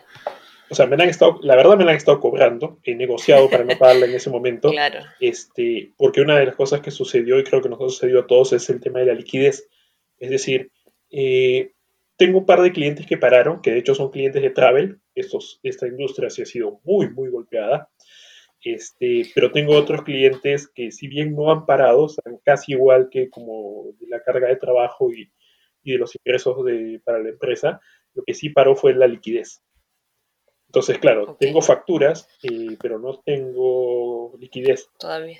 O 0.69 0.75
sea, 0.75 0.85
me 0.85 0.97
la 0.97 1.05
han 1.05 1.09
estado, 1.09 1.39
la 1.41 1.55
verdad 1.55 1.77
me 1.77 1.85
la 1.85 1.91
han 1.91 1.97
estado 1.97 2.19
cobrando, 2.19 2.79
he 2.83 2.93
negociado 2.93 3.49
para 3.49 3.63
no 3.63 3.77
pagarla 3.79 4.05
en 4.05 4.15
ese 4.15 4.29
momento, 4.29 4.69
claro. 4.69 4.99
este, 5.19 5.93
porque 5.97 6.21
una 6.21 6.37
de 6.37 6.45
las 6.47 6.55
cosas 6.55 6.81
que 6.81 6.91
sucedió, 6.91 7.39
y 7.39 7.43
creo 7.43 7.61
que 7.61 7.69
nos 7.69 7.79
ha 7.79 7.89
sucedido 7.89 8.21
a 8.21 8.27
todos, 8.27 8.53
es 8.53 8.69
el 8.69 8.81
tema 8.81 8.99
de 8.99 9.05
la 9.05 9.13
liquidez. 9.13 9.69
Es 10.19 10.29
decir, 10.29 10.71
eh, 11.09 11.71
tengo 12.17 12.39
un 12.39 12.45
par 12.45 12.61
de 12.61 12.71
clientes 12.71 13.05
que 13.05 13.17
pararon, 13.17 13.61
que 13.61 13.71
de 13.71 13.79
hecho 13.79 13.95
son 13.95 14.11
clientes 14.11 14.41
de 14.41 14.49
travel, 14.49 14.99
estos, 15.15 15.59
esta 15.63 15.87
industria 15.87 16.29
sí 16.29 16.41
ha 16.41 16.45
sido 16.45 16.81
muy, 16.83 17.09
muy 17.09 17.29
golpeada, 17.29 17.89
este, 18.63 19.23
pero 19.35 19.51
tengo 19.51 19.75
otros 19.75 20.03
clientes 20.03 20.67
que 20.67 20.91
si 20.91 21.07
bien 21.07 21.35
no 21.35 21.51
han 21.51 21.65
parado, 21.65 22.07
están 22.07 22.37
casi 22.43 22.73
igual 22.73 23.09
que 23.11 23.29
como 23.29 23.93
de 23.99 24.07
la 24.07 24.21
carga 24.23 24.47
de 24.47 24.57
trabajo 24.57 25.11
y, 25.11 25.31
y 25.83 25.93
de 25.93 25.97
los 25.97 26.15
ingresos 26.15 26.65
de, 26.65 26.99
para 27.03 27.19
la 27.19 27.29
empresa, 27.29 27.79
lo 28.13 28.23
que 28.23 28.33
sí 28.33 28.49
paró 28.49 28.75
fue 28.75 28.93
la 28.93 29.07
liquidez. 29.07 29.61
Entonces, 30.67 30.97
claro, 30.97 31.37
tengo 31.39 31.61
facturas, 31.61 32.27
eh, 32.43 32.77
pero 32.81 32.99
no 32.99 33.21
tengo 33.25 34.35
liquidez. 34.37 34.89
Todavía. 34.99 35.39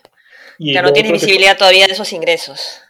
Y 0.57 0.73
ya 0.73 0.81
no 0.81 0.93
tienes 0.93 1.11
visibilidad 1.11 1.57
todavía 1.57 1.85
de 1.85 1.93
esos 1.93 2.13
ingresos. 2.13 2.81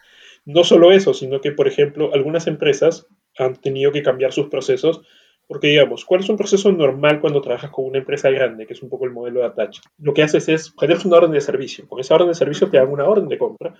No 0.44 0.62
solo 0.62 0.92
eso, 0.92 1.14
sino 1.14 1.40
que, 1.40 1.50
por 1.50 1.66
ejemplo, 1.66 2.14
algunas 2.14 2.46
empresas 2.46 3.06
han 3.36 3.56
tenido 3.60 3.92
que 3.92 4.02
cambiar 4.02 4.32
sus 4.32 4.48
procesos 4.48 5.02
porque 5.48 5.68
digamos, 5.68 6.04
¿cuál 6.04 6.20
es 6.20 6.28
un 6.28 6.36
proceso 6.36 6.70
normal 6.70 7.22
cuando 7.22 7.40
trabajas 7.40 7.70
con 7.70 7.86
una 7.86 7.98
empresa 7.98 8.28
grande, 8.28 8.66
que 8.66 8.74
es 8.74 8.82
un 8.82 8.90
poco 8.90 9.06
el 9.06 9.12
modelo 9.12 9.40
de 9.40 9.46
Attach? 9.46 9.80
Lo 9.96 10.12
que 10.12 10.22
haces 10.22 10.46
es 10.50 10.74
generar 10.78 11.06
una 11.06 11.16
orden 11.16 11.32
de 11.32 11.40
servicio. 11.40 11.88
Con 11.88 12.00
esa 12.00 12.14
orden 12.14 12.28
de 12.28 12.34
servicio 12.34 12.68
te 12.68 12.76
dan 12.76 12.90
una 12.90 13.06
orden 13.06 13.28
de 13.28 13.38
compra. 13.38 13.74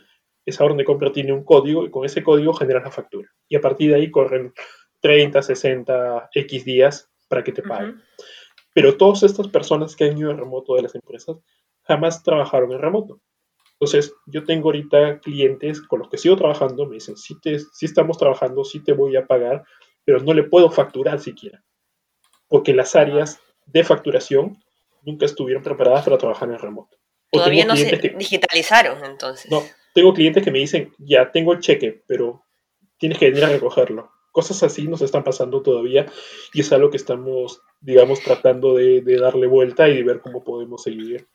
Esa 0.47 0.65
orden 0.65 0.79
de 0.79 0.87
compra 0.87 1.13
tiene 1.13 1.35
un 1.35 1.45
código 1.45 1.85
y 1.85 1.91
con 1.91 2.07
ese 2.07 2.23
código 2.23 2.55
generas 2.55 2.85
la 2.85 2.91
factura. 2.91 3.29
Y 3.51 3.57
a 3.57 3.61
partir 3.61 3.91
de 3.91 3.97
ahí 3.97 4.11
corren 4.11 4.55
30, 5.03 5.43
60, 5.43 6.31
X 6.33 6.65
días 6.65 7.11
para 7.29 7.45
que 7.45 7.53
te 7.53 7.63
paguen. 7.63 8.01
Pero 8.73 8.97
todas 8.97 9.23
estas 9.23 9.49
personas 9.49 9.95
que 9.95 10.05
han 10.05 10.17
ido 10.17 10.31
en 10.31 10.39
remoto 10.39 10.75
de 10.75 10.83
las 10.83 10.95
empresas 10.95 11.37
jamás 11.83 12.23
trabajaron 12.23 12.73
en 12.73 12.79
remoto. 12.79 13.21
Entonces, 13.73 14.15
yo 14.27 14.43
tengo 14.45 14.69
ahorita 14.69 15.21
clientes 15.21 15.83
con 15.83 16.01
los 16.01 16.09
que 16.09 16.19
sigo 16.19 16.35
trabajando, 16.35 16.87
me 16.87 16.95
dicen, 16.95 17.17
si, 17.17 17.39
te, 17.39 17.59
si 17.61 17.87
estamos 17.87 18.17
trabajando, 18.17 18.65
si 18.65 18.83
te 18.83 18.93
voy 18.93 19.17
a 19.17 19.27
pagar, 19.27 19.65
pero 20.09 20.21
no 20.21 20.33
le 20.33 20.43
puedo 20.45 20.71
facturar 20.71 21.21
siquiera, 21.21 21.63
porque 22.49 22.73
las 22.73 22.97
áreas 22.97 23.41
de 23.67 23.85
facturación 23.85 24.57
nunca 25.03 25.27
estuvieron 25.27 25.63
preparadas 25.63 26.03
para 26.03 26.17
trabajar 26.17 26.49
en 26.49 26.59
remoto. 26.59 26.97
Todavía 27.31 27.67
no 27.67 27.77
se 27.77 27.95
digitalizaron 28.17 29.05
entonces. 29.05 29.51
No, 29.51 29.63
tengo 29.93 30.15
clientes 30.15 30.43
que 30.43 30.51
me 30.51 30.61
dicen, 30.61 30.95
ya 30.97 31.31
tengo 31.31 31.53
el 31.53 31.61
cheque, 31.61 32.03
pero 32.07 32.43
tienes 32.97 33.19
que 33.19 33.27
venir 33.29 33.45
a 33.45 33.51
recogerlo. 33.51 34.11
Cosas 34.33 34.63
así 34.63 34.89
nos 34.89 35.03
están 35.03 35.25
pasando 35.25 35.61
todavía 35.61 36.07
y 36.55 36.63
es 36.63 36.73
algo 36.73 36.89
que 36.89 36.97
estamos, 36.97 37.61
digamos, 37.83 38.23
tratando 38.23 38.77
de, 38.77 39.03
darle 39.21 39.47
vuelta 39.47 39.91
y 39.91 39.97
de 39.97 40.05
ver 40.05 40.23
cómo 40.23 40.43
podemos 40.43 40.85
seguir. 40.85 41.29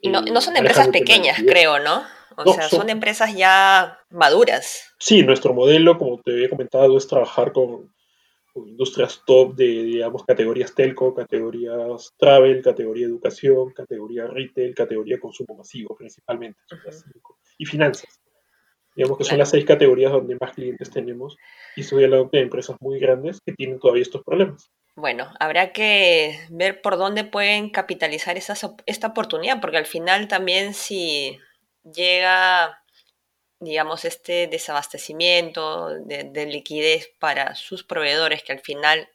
Y 0.00 0.08
no, 0.08 0.20
no 0.22 0.40
son 0.40 0.56
empresas 0.56 0.88
pequeñas, 0.88 1.38
creo, 1.46 1.78
¿no? 1.78 2.02
O 2.38 2.52
sea, 2.52 2.68
son, 2.68 2.90
empresas 2.90 3.36
ya 3.36 4.00
maduras. 4.10 4.94
Sí, 4.98 5.22
nuestro 5.22 5.54
modelo, 5.54 5.96
como 5.96 6.20
te 6.20 6.32
había 6.32 6.50
comentado, 6.50 6.98
es 6.98 7.06
trabajar 7.06 7.52
con, 7.52 7.94
industrias 8.64 9.22
top 9.26 9.54
de, 9.54 9.64
digamos, 9.66 10.24
categorías 10.24 10.74
telco, 10.74 11.14
categorías 11.14 12.14
travel, 12.16 12.62
categoría 12.62 13.06
educación, 13.06 13.72
categoría 13.72 14.26
retail, 14.26 14.74
categoría 14.74 15.20
consumo 15.20 15.56
masivo 15.56 15.96
principalmente. 15.96 16.60
Y 17.58 17.66
finanzas. 17.66 18.20
Digamos 18.94 19.18
que 19.18 19.24
son 19.24 19.38
las 19.38 19.50
seis 19.50 19.66
categorías 19.66 20.12
donde 20.12 20.38
más 20.40 20.54
clientes 20.54 20.90
tenemos 20.90 21.36
y 21.76 21.82
estoy 21.82 22.04
hablando 22.04 22.30
de 22.32 22.40
empresas 22.40 22.76
muy 22.80 22.98
grandes 22.98 23.40
que 23.44 23.52
tienen 23.52 23.78
todavía 23.78 24.02
estos 24.02 24.24
problemas. 24.24 24.70
Bueno, 24.94 25.30
habrá 25.38 25.72
que 25.72 26.40
ver 26.48 26.80
por 26.80 26.96
dónde 26.96 27.24
pueden 27.24 27.68
capitalizar 27.68 28.38
esta 28.38 29.06
oportunidad, 29.06 29.60
porque 29.60 29.76
al 29.76 29.84
final 29.84 30.26
también 30.28 30.72
si 30.72 31.38
llega, 31.84 32.82
digamos, 33.60 34.04
este 34.04 34.46
desabastecimiento 34.46 35.90
de, 36.04 36.46
liquidez 36.46 37.10
para 37.18 37.54
sus 37.54 37.84
proveedores 37.84 38.42
que 38.42 38.52
al 38.52 38.60
final 38.60 39.08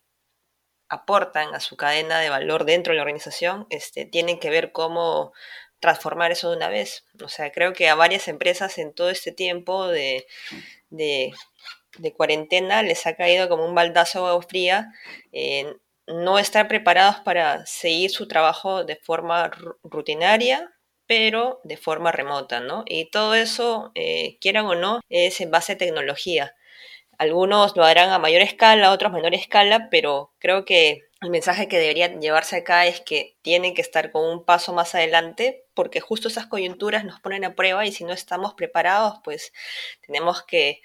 aportan 0.89 1.53
a 1.55 1.59
su 1.59 1.77
cadena 1.77 2.19
de 2.19 2.29
valor 2.29 2.65
dentro 2.65 2.91
de 2.91 2.97
la 2.97 3.03
organización, 3.03 3.67
este, 3.69 4.05
tienen 4.05 4.39
que 4.39 4.49
ver 4.49 4.71
cómo 4.71 5.31
transformar 5.79 6.31
eso 6.31 6.49
de 6.49 6.57
una 6.57 6.69
vez. 6.69 7.05
O 7.23 7.29
sea, 7.29 7.51
creo 7.51 7.73
que 7.73 7.89
a 7.89 7.95
varias 7.95 8.27
empresas 8.27 8.77
en 8.77 8.93
todo 8.93 9.09
este 9.09 9.31
tiempo 9.31 9.87
de, 9.87 10.25
de, 10.89 11.33
cuarentena 12.15 12.83
les 12.83 13.07
ha 13.07 13.15
caído 13.15 13.47
como 13.47 13.65
un 13.65 13.75
baldazo 13.75 14.27
agua 14.27 14.43
fría 14.43 14.91
no 16.07 16.39
estar 16.39 16.67
preparados 16.67 17.17
para 17.17 17.65
seguir 17.65 18.11
su 18.11 18.27
trabajo 18.27 18.83
de 18.83 18.95
forma 18.97 19.51
rutinaria 19.83 20.71
pero 21.11 21.59
de 21.65 21.75
forma 21.75 22.13
remota, 22.13 22.61
¿no? 22.61 22.85
Y 22.87 23.03
todo 23.11 23.35
eso, 23.35 23.91
eh, 23.95 24.37
quieran 24.39 24.65
o 24.67 24.75
no, 24.75 25.01
es 25.09 25.41
en 25.41 25.51
base 25.51 25.73
a 25.73 25.77
tecnología. 25.77 26.55
Algunos 27.17 27.75
lo 27.75 27.83
harán 27.83 28.11
a 28.11 28.17
mayor 28.17 28.41
escala, 28.41 28.91
otros 28.91 29.11
a 29.11 29.15
menor 29.15 29.33
escala, 29.35 29.89
pero 29.91 30.31
creo 30.39 30.63
que 30.63 31.09
el 31.21 31.29
mensaje 31.29 31.67
que 31.67 31.79
debería 31.79 32.17
llevarse 32.17 32.55
acá 32.55 32.87
es 32.87 33.01
que 33.01 33.35
tienen 33.41 33.73
que 33.73 33.81
estar 33.81 34.13
con 34.13 34.23
un 34.23 34.45
paso 34.45 34.71
más 34.71 34.95
adelante 34.95 35.65
porque 35.73 35.99
justo 35.99 36.29
esas 36.29 36.47
coyunturas 36.47 37.03
nos 37.03 37.19
ponen 37.19 37.43
a 37.43 37.55
prueba 37.55 37.85
y 37.85 37.91
si 37.91 38.05
no 38.05 38.13
estamos 38.13 38.53
preparados, 38.53 39.15
pues 39.21 39.51
tenemos 40.07 40.43
que 40.43 40.81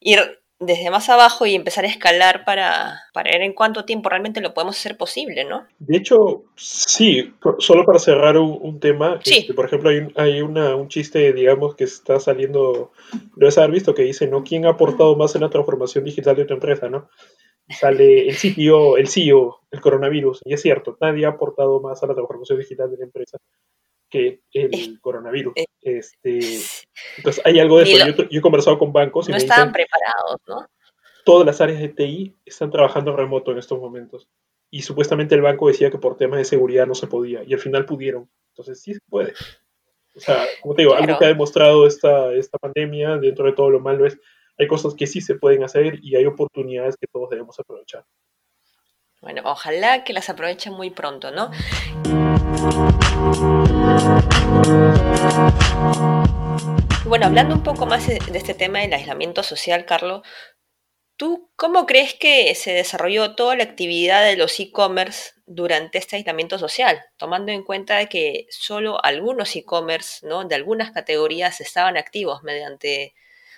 ir 0.00 0.42
desde 0.60 0.90
más 0.90 1.08
abajo 1.08 1.46
y 1.46 1.54
empezar 1.54 1.84
a 1.86 1.88
escalar 1.88 2.44
para, 2.44 3.00
para 3.14 3.30
ver 3.30 3.40
en 3.40 3.54
cuánto 3.54 3.86
tiempo 3.86 4.10
realmente 4.10 4.42
lo 4.42 4.52
podemos 4.52 4.76
hacer 4.78 4.98
posible, 4.98 5.44
¿no? 5.44 5.66
De 5.78 5.96
hecho, 5.96 6.44
sí, 6.54 7.32
solo 7.58 7.86
para 7.86 7.98
cerrar 7.98 8.36
un, 8.36 8.78
tema, 8.78 9.18
este, 9.24 9.54
por 9.54 9.64
ejemplo, 9.64 9.88
hay, 9.88 10.06
hay 10.16 10.42
una, 10.42 10.76
un 10.76 10.88
chiste, 10.88 11.32
digamos, 11.32 11.74
que 11.76 11.84
está 11.84 12.20
saliendo, 12.20 12.92
lo 13.36 13.48
has 13.48 13.56
haber 13.56 13.70
visto, 13.70 13.94
que 13.94 14.02
dice, 14.02 14.26
¿no? 14.26 14.44
¿Quién 14.44 14.66
ha 14.66 14.70
aportado 14.70 15.16
más 15.16 15.34
en 15.34 15.40
la 15.40 15.50
transformación 15.50 16.04
digital 16.04 16.36
de 16.36 16.44
tu 16.44 16.52
empresa, 16.52 16.90
no? 16.90 17.08
Sale 17.70 18.28
el 18.28 18.36
CTO, 18.36 18.98
el 18.98 19.08
CEO, 19.08 19.60
el 19.70 19.80
coronavirus, 19.80 20.42
y 20.44 20.52
es 20.52 20.60
cierto, 20.60 20.98
nadie 21.00 21.24
ha 21.24 21.30
aportado 21.30 21.80
más 21.80 22.02
a 22.02 22.06
la 22.06 22.14
transformación 22.14 22.58
digital 22.58 22.90
de 22.90 22.98
la 22.98 23.04
empresa 23.04 23.38
que 24.10 24.42
el 24.52 25.00
coronavirus. 25.00 25.54
Este, 25.80 26.60
entonces, 27.16 27.42
hay 27.44 27.58
algo 27.58 27.78
de 27.78 27.84
eso. 27.84 28.26
yo, 28.28 28.38
he 28.38 28.40
conversado 28.40 28.78
con 28.78 28.92
bancos 28.92 29.28
y 29.28 29.32
no 29.32 29.38
estaban 29.38 29.72
preparados, 29.72 30.40
¿no? 30.46 30.66
Todas 31.24 31.46
las 31.46 31.60
áreas 31.60 31.80
de 31.80 31.88
TI 31.88 32.36
están 32.44 32.70
trabajando 32.70 33.14
remoto 33.16 33.52
en 33.52 33.58
estos 33.58 33.78
momentos. 33.78 34.28
Y 34.70 34.82
supuestamente 34.82 35.34
el 35.34 35.42
banco 35.42 35.68
decía 35.68 35.90
que 35.90 35.98
por 35.98 36.16
temas 36.16 36.38
de 36.38 36.44
seguridad 36.44 36.86
no 36.86 36.94
se 36.94 37.06
podía. 37.06 37.42
Y 37.44 37.52
al 37.52 37.60
final 37.60 37.86
pudieron. 37.86 38.28
Entonces, 38.50 38.82
sí 38.82 38.94
se 38.94 39.00
puede. 39.08 39.32
O 40.14 40.20
sea, 40.20 40.44
como 40.60 40.74
te 40.74 40.82
digo, 40.82 40.94
algo 40.94 41.18
que 41.18 41.24
ha 41.24 41.28
demostrado 41.28 41.86
esta, 41.86 42.32
esta 42.32 42.58
pandemia, 42.58 43.16
dentro 43.18 43.46
de 43.46 43.52
todo 43.52 43.70
lo 43.70 43.80
malo, 43.80 44.06
es 44.06 44.18
hay 44.58 44.66
cosas 44.66 44.94
que 44.94 45.06
sí 45.06 45.20
se 45.22 45.36
pueden 45.36 45.64
hacer 45.64 45.98
y 46.02 46.16
hay 46.16 46.26
oportunidades 46.26 46.96
que 46.98 47.06
todos 47.06 47.30
debemos 47.30 47.58
aprovechar. 47.58 48.04
Bueno, 49.22 49.42
ojalá 49.44 50.04
que 50.04 50.12
las 50.12 50.28
aprovechen 50.28 50.74
muy 50.74 50.90
pronto, 50.90 51.30
¿no? 51.30 51.50
Bueno, 57.04 57.26
hablando 57.26 57.54
un 57.54 57.62
poco 57.62 57.86
más 57.86 58.06
de 58.06 58.20
este 58.34 58.54
tema 58.54 58.78
del 58.78 58.92
aislamiento 58.92 59.42
social, 59.42 59.84
Carlos, 59.84 60.22
¿tú 61.16 61.50
cómo 61.56 61.84
crees 61.84 62.14
que 62.14 62.54
se 62.54 62.72
desarrolló 62.72 63.34
toda 63.34 63.56
la 63.56 63.64
actividad 63.64 64.24
de 64.24 64.36
los 64.36 64.58
e-commerce 64.60 65.32
durante 65.44 65.98
este 65.98 66.16
aislamiento 66.16 66.58
social? 66.58 67.02
Tomando 67.16 67.52
en 67.52 67.64
cuenta 67.64 68.06
que 68.06 68.46
solo 68.50 69.04
algunos 69.04 69.56
e-commerce, 69.56 70.26
¿no? 70.26 70.44
De 70.44 70.54
algunas 70.54 70.92
categorías 70.92 71.60
estaban 71.60 71.96
activos 71.96 72.42
mediante, 72.42 73.14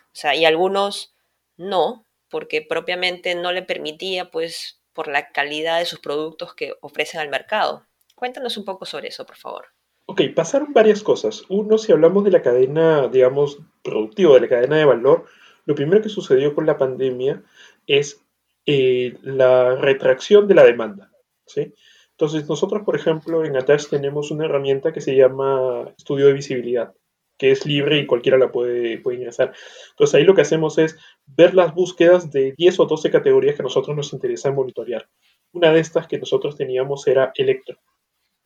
o 0.06 0.14
sea, 0.14 0.34
y 0.34 0.44
algunos 0.44 1.14
no, 1.56 2.06
porque 2.30 2.62
propiamente 2.62 3.34
no 3.34 3.52
le 3.52 3.62
permitía, 3.62 4.30
pues, 4.30 4.80
por 4.94 5.08
la 5.08 5.30
calidad 5.30 5.78
de 5.78 5.87
sus 5.87 6.00
productos 6.00 6.54
que 6.54 6.75
ofrecen 6.80 7.20
al 7.20 7.28
mercado. 7.28 7.87
Cuéntanos 8.14 8.56
un 8.56 8.64
poco 8.64 8.87
sobre 8.87 9.08
eso, 9.08 9.26
por 9.26 9.37
favor. 9.37 9.66
Ok, 10.06 10.23
pasaron 10.35 10.73
varias 10.73 11.02
cosas. 11.02 11.44
Uno, 11.49 11.78
si 11.78 11.92
hablamos 11.92 12.25
de 12.25 12.30
la 12.32 12.42
cadena, 12.42 13.09
digamos, 13.09 13.59
productiva, 13.82 14.35
de 14.35 14.40
la 14.40 14.49
cadena 14.49 14.76
de 14.76 14.85
valor, 14.85 15.26
lo 15.64 15.75
primero 15.75 16.02
que 16.02 16.09
sucedió 16.09 16.54
con 16.54 16.66
la 16.66 16.76
pandemia 16.76 17.42
es 17.87 18.21
eh, 18.66 19.16
la 19.23 19.76
retracción 19.76 20.49
de 20.49 20.54
la 20.54 20.64
demanda. 20.64 21.12
¿sí? 21.47 21.73
Entonces, 22.11 22.49
nosotros, 22.49 22.82
por 22.85 22.97
ejemplo, 22.97 23.44
en 23.44 23.56
Attach 23.56 23.88
tenemos 23.88 24.30
una 24.30 24.44
herramienta 24.44 24.92
que 24.92 25.00
se 25.00 25.16
llama 25.16 25.92
estudio 25.97 26.26
de 26.26 26.32
visibilidad, 26.32 26.94
que 27.38 27.52
es 27.52 27.64
libre 27.64 27.99
y 27.99 28.06
cualquiera 28.06 28.38
la 28.38 28.52
puede, 28.52 28.99
puede 28.99 29.18
ingresar. 29.18 29.52
Entonces, 29.90 30.14
ahí 30.14 30.25
lo 30.25 30.35
que 30.35 30.42
hacemos 30.42 30.78
es 30.78 30.97
ver 31.26 31.54
las 31.54 31.75
búsquedas 31.75 32.30
de 32.30 32.54
10 32.56 32.80
o 32.80 32.87
12 32.87 33.11
categorías 33.11 33.56
que 33.56 33.62
a 33.62 33.64
nosotros 33.64 33.97
nos 33.97 34.12
interesa 34.12 34.50
monitorear. 34.52 35.09
Una 35.52 35.73
de 35.73 35.80
estas 35.80 36.06
que 36.06 36.18
nosotros 36.18 36.56
teníamos 36.56 37.06
era 37.06 37.32
electro. 37.35 37.78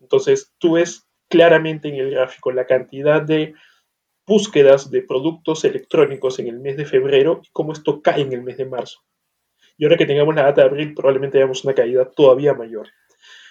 Entonces, 0.01 0.53
tú 0.59 0.73
ves 0.73 1.07
claramente 1.37 1.89
en 1.89 1.97
el 1.97 2.11
gráfico 2.13 2.51
la 2.51 2.65
cantidad 2.65 3.21
de 3.21 3.53
búsquedas 4.27 4.91
de 4.91 5.03
productos 5.03 5.67
electrónicos 5.67 6.39
en 6.39 6.49
el 6.49 6.59
mes 6.61 6.79
de 6.79 6.87
febrero 6.87 7.43
y 7.45 7.49
cómo 7.53 7.75
esto 7.75 8.01
cae 8.01 8.23
en 8.23 8.33
el 8.33 8.43
mes 8.43 8.57
de 8.57 8.65
marzo. 8.65 9.01
Y 9.77 9.85
ahora 9.85 9.99
que 9.99 10.07
tengamos 10.07 10.35
la 10.35 10.45
data 10.45 10.63
de 10.63 10.69
abril, 10.69 10.95
probablemente 10.95 11.37
veamos 11.37 11.63
una 11.63 11.75
caída 11.75 12.11
todavía 12.11 12.55
mayor. 12.55 12.89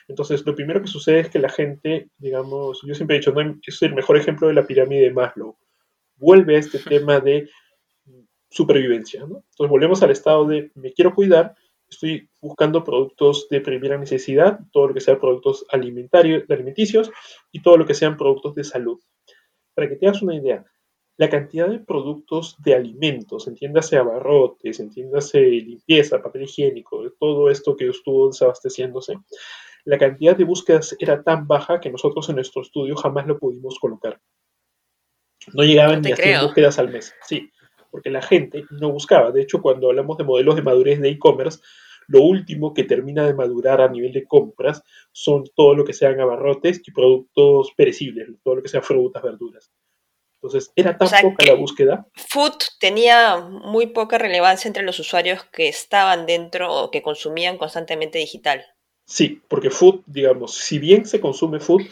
Entonces, 0.08 0.44
lo 0.48 0.56
primero 0.56 0.82
que 0.82 0.88
sucede 0.88 1.20
es 1.20 1.30
que 1.30 1.38
la 1.38 1.50
gente, 1.50 2.10
digamos, 2.18 2.82
yo 2.84 2.96
siempre 2.96 3.18
he 3.18 3.20
dicho, 3.20 3.32
no, 3.34 3.60
es 3.64 3.82
el 3.84 3.94
mejor 3.94 4.18
ejemplo 4.18 4.48
de 4.48 4.56
la 4.56 4.66
pirámide 4.66 5.04
de 5.04 5.14
Maslow. 5.14 5.56
Vuelve 6.16 6.56
a 6.56 6.60
este 6.60 6.80
tema 6.90 7.20
de 7.20 7.48
supervivencia. 8.50 9.22
Entonces, 9.22 9.70
volvemos 9.70 10.02
al 10.02 10.10
estado 10.10 10.48
de 10.48 10.72
me 10.74 10.92
quiero 10.92 11.14
cuidar, 11.14 11.56
estoy 11.96 12.30
buscando 12.42 12.84
productos 12.84 13.48
de 13.50 13.62
primera 13.62 13.98
necesidad, 13.98 14.60
todo 14.72 14.90
lo 14.90 14.94
que 14.94 15.02
sea 15.02 15.20
productos 15.20 15.66
alimentarios, 15.70 16.44
alimenticios 16.50 17.12
y 17.52 17.62
todo 17.62 17.78
lo 17.78 17.86
que 17.86 17.94
sean 17.94 18.18
productos 18.18 18.56
de 18.56 18.64
salud. 18.64 19.00
Para 19.74 19.90
que 19.90 19.96
te 19.96 20.08
hagas 20.08 20.22
una 20.22 20.36
idea, 20.36 20.66
la 21.18 21.30
cantidad 21.30 21.70
de 21.70 21.80
productos 21.80 22.58
de 22.60 22.76
alimentos, 22.76 23.48
entiéndase 23.48 23.98
abarrotes, 23.98 24.80
entiéndase 24.80 25.40
limpieza, 25.40 26.22
papel 26.22 26.44
higiénico, 26.44 27.10
todo 27.20 27.50
esto 27.50 27.76
que 27.76 27.88
estuvo 27.88 28.28
desabasteciéndose, 28.28 29.16
la 29.86 29.98
cantidad 29.98 30.36
de 30.36 30.44
búsquedas 30.44 30.96
era 31.00 31.24
tan 31.24 31.48
baja 31.48 31.80
que 31.80 31.92
nosotros 31.92 32.28
en 32.30 32.36
nuestro 32.36 32.62
estudio 32.62 32.96
jamás 32.96 33.28
lo 33.28 33.38
pudimos 33.38 33.80
colocar. 33.80 34.20
No 35.54 35.64
llegaban 35.64 36.02
ni 36.02 36.12
a 36.12 36.16
100 36.16 36.42
búsquedas 36.42 36.80
al 36.80 36.90
mes. 36.90 37.14
Sí, 37.28 37.52
porque 37.92 38.10
la 38.10 38.22
gente 38.22 38.66
no 38.72 38.92
buscaba. 38.92 39.32
De 39.32 39.42
hecho, 39.42 39.62
cuando 39.62 39.90
hablamos 39.90 40.18
de 40.18 40.24
modelos 40.24 40.56
de 40.56 40.64
madurez 40.64 41.00
de 41.00 41.10
e-commerce, 41.10 41.60
lo 42.08 42.22
último 42.22 42.74
que 42.74 42.84
termina 42.84 43.26
de 43.26 43.34
madurar 43.34 43.82
a 43.82 43.90
nivel 43.90 44.14
de 44.14 44.26
compras 44.26 44.84
son 45.12 45.44
todo 45.56 45.76
lo 45.76 45.86
que 45.86 45.94
sean 45.94 46.20
abarrotes 46.20 46.82
y 46.86 46.92
productos 46.92 47.72
perecibles, 47.76 48.30
todo 48.44 48.56
lo 48.56 48.64
que 48.64 48.70
sean 48.70 48.84
frutas, 48.84 49.24
verduras. 49.24 49.72
Entonces, 50.36 50.72
era 50.76 50.96
tan 50.98 51.10
poca 51.22 51.46
la 51.46 51.56
búsqueda. 51.56 52.08
Food 52.14 52.58
tenía 52.80 53.38
muy 53.38 53.88
poca 53.88 54.18
relevancia 54.18 54.68
entre 54.68 54.84
los 54.84 55.00
usuarios 55.00 55.44
que 55.46 55.68
estaban 55.68 56.26
dentro 56.28 56.72
o 56.72 56.92
que 56.92 57.02
consumían 57.02 57.58
constantemente 57.58 58.20
digital. 58.20 58.64
Sí, 59.06 59.42
porque 59.48 59.70
food, 59.70 60.02
digamos, 60.06 60.56
si 60.56 60.78
bien 60.78 61.06
se 61.06 61.20
consume 61.20 61.60
food, 61.60 61.84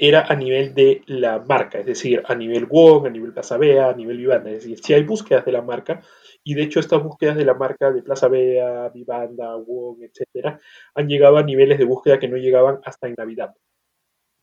era 0.00 0.22
a 0.22 0.36
nivel 0.36 0.74
de 0.74 1.02
la 1.06 1.40
marca, 1.40 1.80
es 1.80 1.86
decir, 1.86 2.22
a 2.24 2.34
nivel 2.36 2.66
Wong, 2.66 3.06
a 3.06 3.10
nivel 3.10 3.32
Plaza 3.32 3.58
Bea, 3.58 3.90
a 3.90 3.94
nivel 3.94 4.18
Vivanda. 4.18 4.48
Es 4.50 4.62
decir, 4.62 4.78
si 4.78 4.94
hay 4.94 5.02
búsquedas 5.02 5.44
de 5.44 5.50
la 5.50 5.60
marca, 5.60 6.00
y 6.44 6.54
de 6.54 6.62
hecho 6.62 6.78
estas 6.78 7.02
búsquedas 7.02 7.36
de 7.36 7.44
la 7.44 7.54
marca 7.54 7.90
de 7.90 8.02
Plaza 8.02 8.28
Bea, 8.28 8.88
Vivanda, 8.90 9.56
Wong, 9.56 10.02
etcétera, 10.02 10.60
han 10.94 11.08
llegado 11.08 11.36
a 11.36 11.42
niveles 11.42 11.78
de 11.78 11.84
búsqueda 11.84 12.20
que 12.20 12.28
no 12.28 12.36
llegaban 12.36 12.78
hasta 12.84 13.08
en 13.08 13.16
Navidad. 13.18 13.54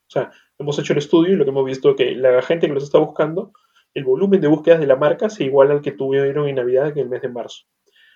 O 0.08 0.10
sea, 0.10 0.32
hemos 0.60 0.78
hecho 0.78 0.92
el 0.92 1.00
estudio 1.00 1.34
y 1.34 1.36
lo 1.38 1.46
que 1.46 1.52
hemos 1.52 1.66
visto 1.66 1.92
es 1.92 1.96
que 1.96 2.16
la 2.16 2.42
gente 2.42 2.68
que 2.68 2.74
los 2.74 2.84
está 2.84 3.00
buscando, 3.00 3.54
el 3.94 4.04
volumen 4.04 4.42
de 4.42 4.50
búsquedas 4.50 4.82
de 4.82 4.88
la 4.88 4.98
marca 4.98 5.30
se 5.30 5.46
iguala 5.46 5.74
al 5.74 5.82
que 5.82 5.94
tuvieron 5.94 6.50
en 6.50 6.56
Navidad 6.56 6.90
en 6.90 7.00
el 7.00 7.10
mes 7.10 7.22
de 7.22 7.30
marzo. 7.30 7.66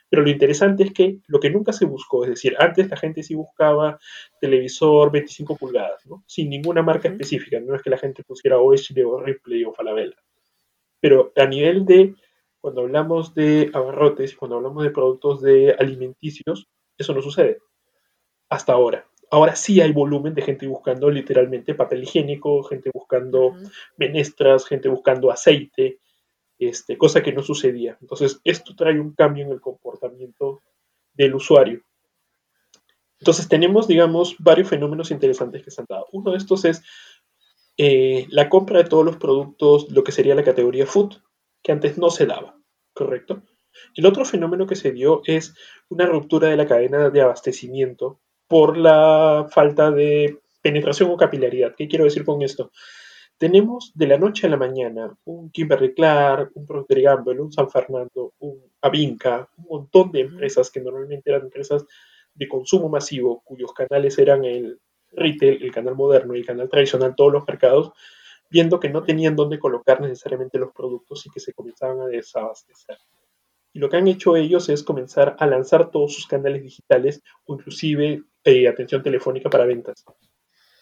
Pero 0.10 0.24
lo 0.24 0.30
interesante 0.30 0.84
es 0.84 0.94
que 0.94 1.20
lo 1.28 1.40
que 1.40 1.52
nunca 1.52 1.72
se 1.72 1.86
buscó, 1.86 2.24
es 2.24 2.32
decir, 2.32 2.56
antes 2.58 2.90
la 2.90 2.98
gente 2.98 3.22
sí 3.22 3.36
buscaba 3.36 4.00
televisor 4.42 5.12
25 5.12 5.56
pulgadas, 5.56 6.06
¿no? 6.08 6.24
sin 6.26 6.50
ninguna 6.50 6.82
marca 6.82 7.10
específica, 7.10 7.60
no 7.60 7.76
es 7.76 7.84
que 7.84 7.92
la 7.92 7.98
gente 7.98 8.24
pusiera 8.24 8.58
OHD 8.58 9.06
o 9.06 9.20
Ripley 9.20 9.64
o 9.66 9.74
Falabella. 9.74 10.16
Pero 11.00 11.32
a 11.36 11.46
nivel 11.46 11.86
de, 11.86 12.16
cuando 12.60 12.82
hablamos 12.82 13.34
de 13.36 13.70
abarrotes 13.74 14.34
y 14.34 14.36
cuando 14.36 14.58
hablamos 14.58 14.84
de 14.84 14.90
productos 14.90 15.42
de 15.42 15.76
alimenticios, 15.78 16.68
eso 16.98 17.14
no 17.14 17.22
sucede. 17.22 17.60
Hasta 18.50 18.74
ahora. 18.74 19.06
Ahora 19.32 19.56
sí 19.56 19.80
hay 19.80 19.92
volumen 19.94 20.34
de 20.34 20.42
gente 20.42 20.66
buscando 20.66 21.10
literalmente 21.12 21.76
papel 21.76 22.02
higiénico, 22.02 22.64
gente 22.64 22.90
buscando 22.92 23.54
menestras, 23.96 24.66
gente 24.66 24.90
buscando 24.90 25.32
aceite, 25.32 26.00
este, 26.60 26.98
cosa 26.98 27.24
que 27.24 27.34
no 27.34 27.42
sucedía. 27.42 27.98
Entonces, 28.02 28.42
esto 28.44 28.76
trae 28.76 29.00
un 29.00 29.14
cambio 29.14 29.46
en 29.46 29.52
el 29.52 29.62
comportamiento 29.62 30.62
del 31.14 31.36
usuario. 31.36 31.82
Entonces, 33.20 33.48
tenemos, 33.48 33.88
digamos, 33.88 34.36
varios 34.40 34.70
fenómenos 34.70 35.12
interesantes 35.12 35.64
que 35.64 35.72
se 35.72 35.82
han 35.82 35.88
dado. 35.90 36.06
Uno 36.12 36.32
de 36.32 36.38
estos 36.38 36.66
es 36.66 36.84
eh, 37.78 38.28
la 38.30 38.50
compra 38.50 38.80
de 38.80 38.90
todos 38.90 39.06
los 39.06 39.18
productos, 39.18 39.90
lo 39.90 40.04
que 40.04 40.12
sería 40.12 40.36
la 40.36 40.44
categoría 40.44 40.86
food, 40.86 41.16
que 41.64 41.72
antes 41.72 41.98
no 41.98 42.10
se 42.10 42.26
daba, 42.26 42.58
¿correcto? 42.94 43.44
El 43.96 44.06
otro 44.06 44.26
fenómeno 44.26 44.68
que 44.68 44.76
se 44.76 44.92
dio 44.92 45.22
es 45.26 45.56
una 45.90 46.06
ruptura 46.06 46.50
de 46.50 46.58
la 46.58 46.68
cadena 46.68 47.10
de 47.10 47.22
abastecimiento 47.22 48.20
por 48.48 48.78
la 48.78 49.48
falta 49.52 49.92
de 49.92 50.40
penetración 50.62 51.10
o 51.12 51.18
capilaridad. 51.18 51.76
¿Qué 51.78 51.88
quiero 51.88 52.06
decir 52.06 52.26
con 52.26 52.42
esto? 52.42 52.72
Tenemos 53.40 53.94
de 53.96 54.06
la 54.06 54.18
noche 54.18 54.48
a 54.48 54.50
la 54.50 54.58
mañana 54.58 55.18
un 55.24 55.50
Kimberly 55.50 55.94
Clark, 55.94 56.52
un 56.56 56.66
Procter 56.66 57.02
Gamble, 57.02 57.40
un 57.40 57.54
San 57.54 57.70
Fernando, 57.70 58.34
un 58.40 58.62
Avinca, 58.82 59.50
un 59.60 59.66
montón 59.70 60.12
de 60.12 60.20
empresas 60.20 60.70
que 60.70 60.82
normalmente 60.82 61.30
eran 61.30 61.44
empresas 61.44 61.86
de 62.34 62.50
consumo 62.50 62.90
masivo, 62.90 63.42
cuyos 63.46 63.72
canales 63.72 64.20
eran 64.20 64.44
el 64.44 64.78
retail, 65.14 65.64
el 65.64 65.72
canal 65.72 65.96
moderno 65.96 66.36
y 66.36 66.40
el 66.40 66.46
canal 66.46 66.68
tradicional, 66.68 67.16
todos 67.16 67.32
los 67.32 67.48
mercados, 67.48 67.94
viendo 68.50 68.78
que 68.78 68.90
no 68.90 69.04
tenían 69.04 69.38
dónde 69.38 69.58
colocar 69.58 70.02
necesariamente 70.02 70.60
los 70.60 70.74
productos 70.74 71.26
y 71.26 71.30
que 71.30 71.40
se 71.40 71.54
comenzaban 71.54 72.02
a 72.02 72.08
desabastecer. 72.08 72.98
Y 73.72 73.80
lo 73.80 73.88
que 73.88 73.96
han 73.96 74.10
hecho 74.10 74.36
ellos 74.36 74.68
es 74.68 74.84
comenzar 74.84 75.38
a 75.40 75.48
lanzar 75.48 75.92
todos 75.92 76.14
sus 76.14 76.28
canales 76.28 76.62
digitales 76.62 77.24
o 77.46 77.54
inclusive 77.54 78.22
eh, 78.44 78.68
atención 78.68 79.02
telefónica 79.02 79.50
para 79.50 79.66
ventas. 79.66 80.04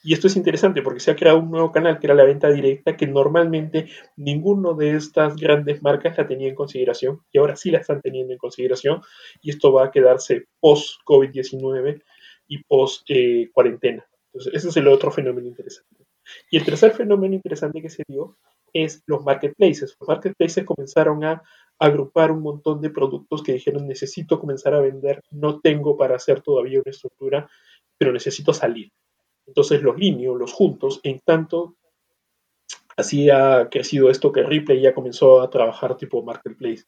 Y 0.07 0.13
esto 0.13 0.27
es 0.27 0.37
interesante 0.37 0.81
porque 0.81 1.01
se 1.01 1.11
ha 1.11 1.17
creado 1.17 1.37
un 1.39 1.51
nuevo 1.51 1.69
canal 1.69 1.99
que 1.99 2.07
era 2.07 2.15
la 2.15 2.23
venta 2.23 2.49
directa 2.49 2.95
que 2.95 3.07
normalmente 3.07 3.89
ninguno 4.15 4.73
de 4.73 4.91
estas 4.91 5.35
grandes 5.35 5.81
marcas 5.81 6.17
la 6.17 6.25
tenía 6.25 6.47
en 6.47 6.55
consideración 6.55 7.23
y 7.29 7.39
ahora 7.39 7.57
sí 7.57 7.71
la 7.71 7.79
están 7.79 7.99
teniendo 7.99 8.31
en 8.31 8.39
consideración 8.39 9.01
y 9.41 9.49
esto 9.49 9.73
va 9.73 9.83
a 9.83 9.91
quedarse 9.91 10.45
post 10.61 11.01
COVID-19 11.05 12.01
y 12.47 12.63
post 12.63 13.03
eh, 13.09 13.49
cuarentena. 13.51 14.07
Entonces 14.27 14.53
ese 14.53 14.69
es 14.69 14.77
el 14.77 14.87
otro 14.87 15.11
fenómeno 15.11 15.45
interesante. 15.45 16.05
Y 16.49 16.55
el 16.55 16.63
tercer 16.63 16.93
fenómeno 16.93 17.35
interesante 17.35 17.81
que 17.81 17.89
se 17.89 18.03
dio 18.07 18.37
es 18.71 19.03
los 19.07 19.25
marketplaces. 19.25 19.97
Los 19.99 20.07
marketplaces 20.07 20.63
comenzaron 20.63 21.25
a 21.25 21.43
agrupar 21.79 22.31
un 22.31 22.43
montón 22.43 22.79
de 22.79 22.91
productos 22.91 23.43
que 23.43 23.51
dijeron 23.51 23.85
necesito 23.85 24.39
comenzar 24.39 24.73
a 24.73 24.79
vender, 24.79 25.21
no 25.31 25.59
tengo 25.59 25.97
para 25.97 26.15
hacer 26.15 26.39
todavía 26.39 26.79
una 26.79 26.91
estructura, 26.91 27.49
pero 27.97 28.13
necesito 28.13 28.53
salir. 28.53 28.89
Entonces 29.47 29.81
los 29.81 29.97
lineo, 29.97 30.35
los 30.35 30.53
juntos, 30.53 30.99
en 31.03 31.19
tanto 31.19 31.75
así 32.97 33.29
ha 33.29 33.69
crecido 33.69 34.09
esto 34.09 34.31
que 34.31 34.43
Ripley 34.43 34.81
ya 34.81 34.93
comenzó 34.93 35.41
a 35.41 35.49
trabajar 35.49 35.95
tipo 35.97 36.21
marketplace. 36.23 36.83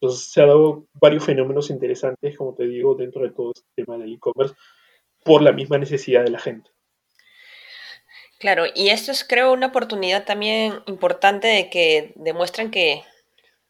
Entonces 0.00 0.32
se 0.32 0.42
ha 0.42 0.46
dado 0.46 0.86
varios 0.94 1.24
fenómenos 1.24 1.70
interesantes, 1.70 2.36
como 2.36 2.54
te 2.54 2.66
digo, 2.66 2.94
dentro 2.96 3.22
de 3.22 3.30
todo 3.30 3.52
este 3.54 3.68
tema 3.76 3.96
del 3.98 4.14
e-commerce, 4.14 4.54
por 5.24 5.42
la 5.42 5.52
misma 5.52 5.78
necesidad 5.78 6.24
de 6.24 6.30
la 6.30 6.40
gente. 6.40 6.70
Claro, 8.40 8.64
y 8.74 8.88
esto 8.88 9.12
es 9.12 9.24
creo 9.24 9.52
una 9.52 9.68
oportunidad 9.68 10.24
también 10.24 10.80
importante 10.86 11.46
de 11.46 11.70
que 11.70 12.12
demuestran 12.16 12.72
que 12.72 13.04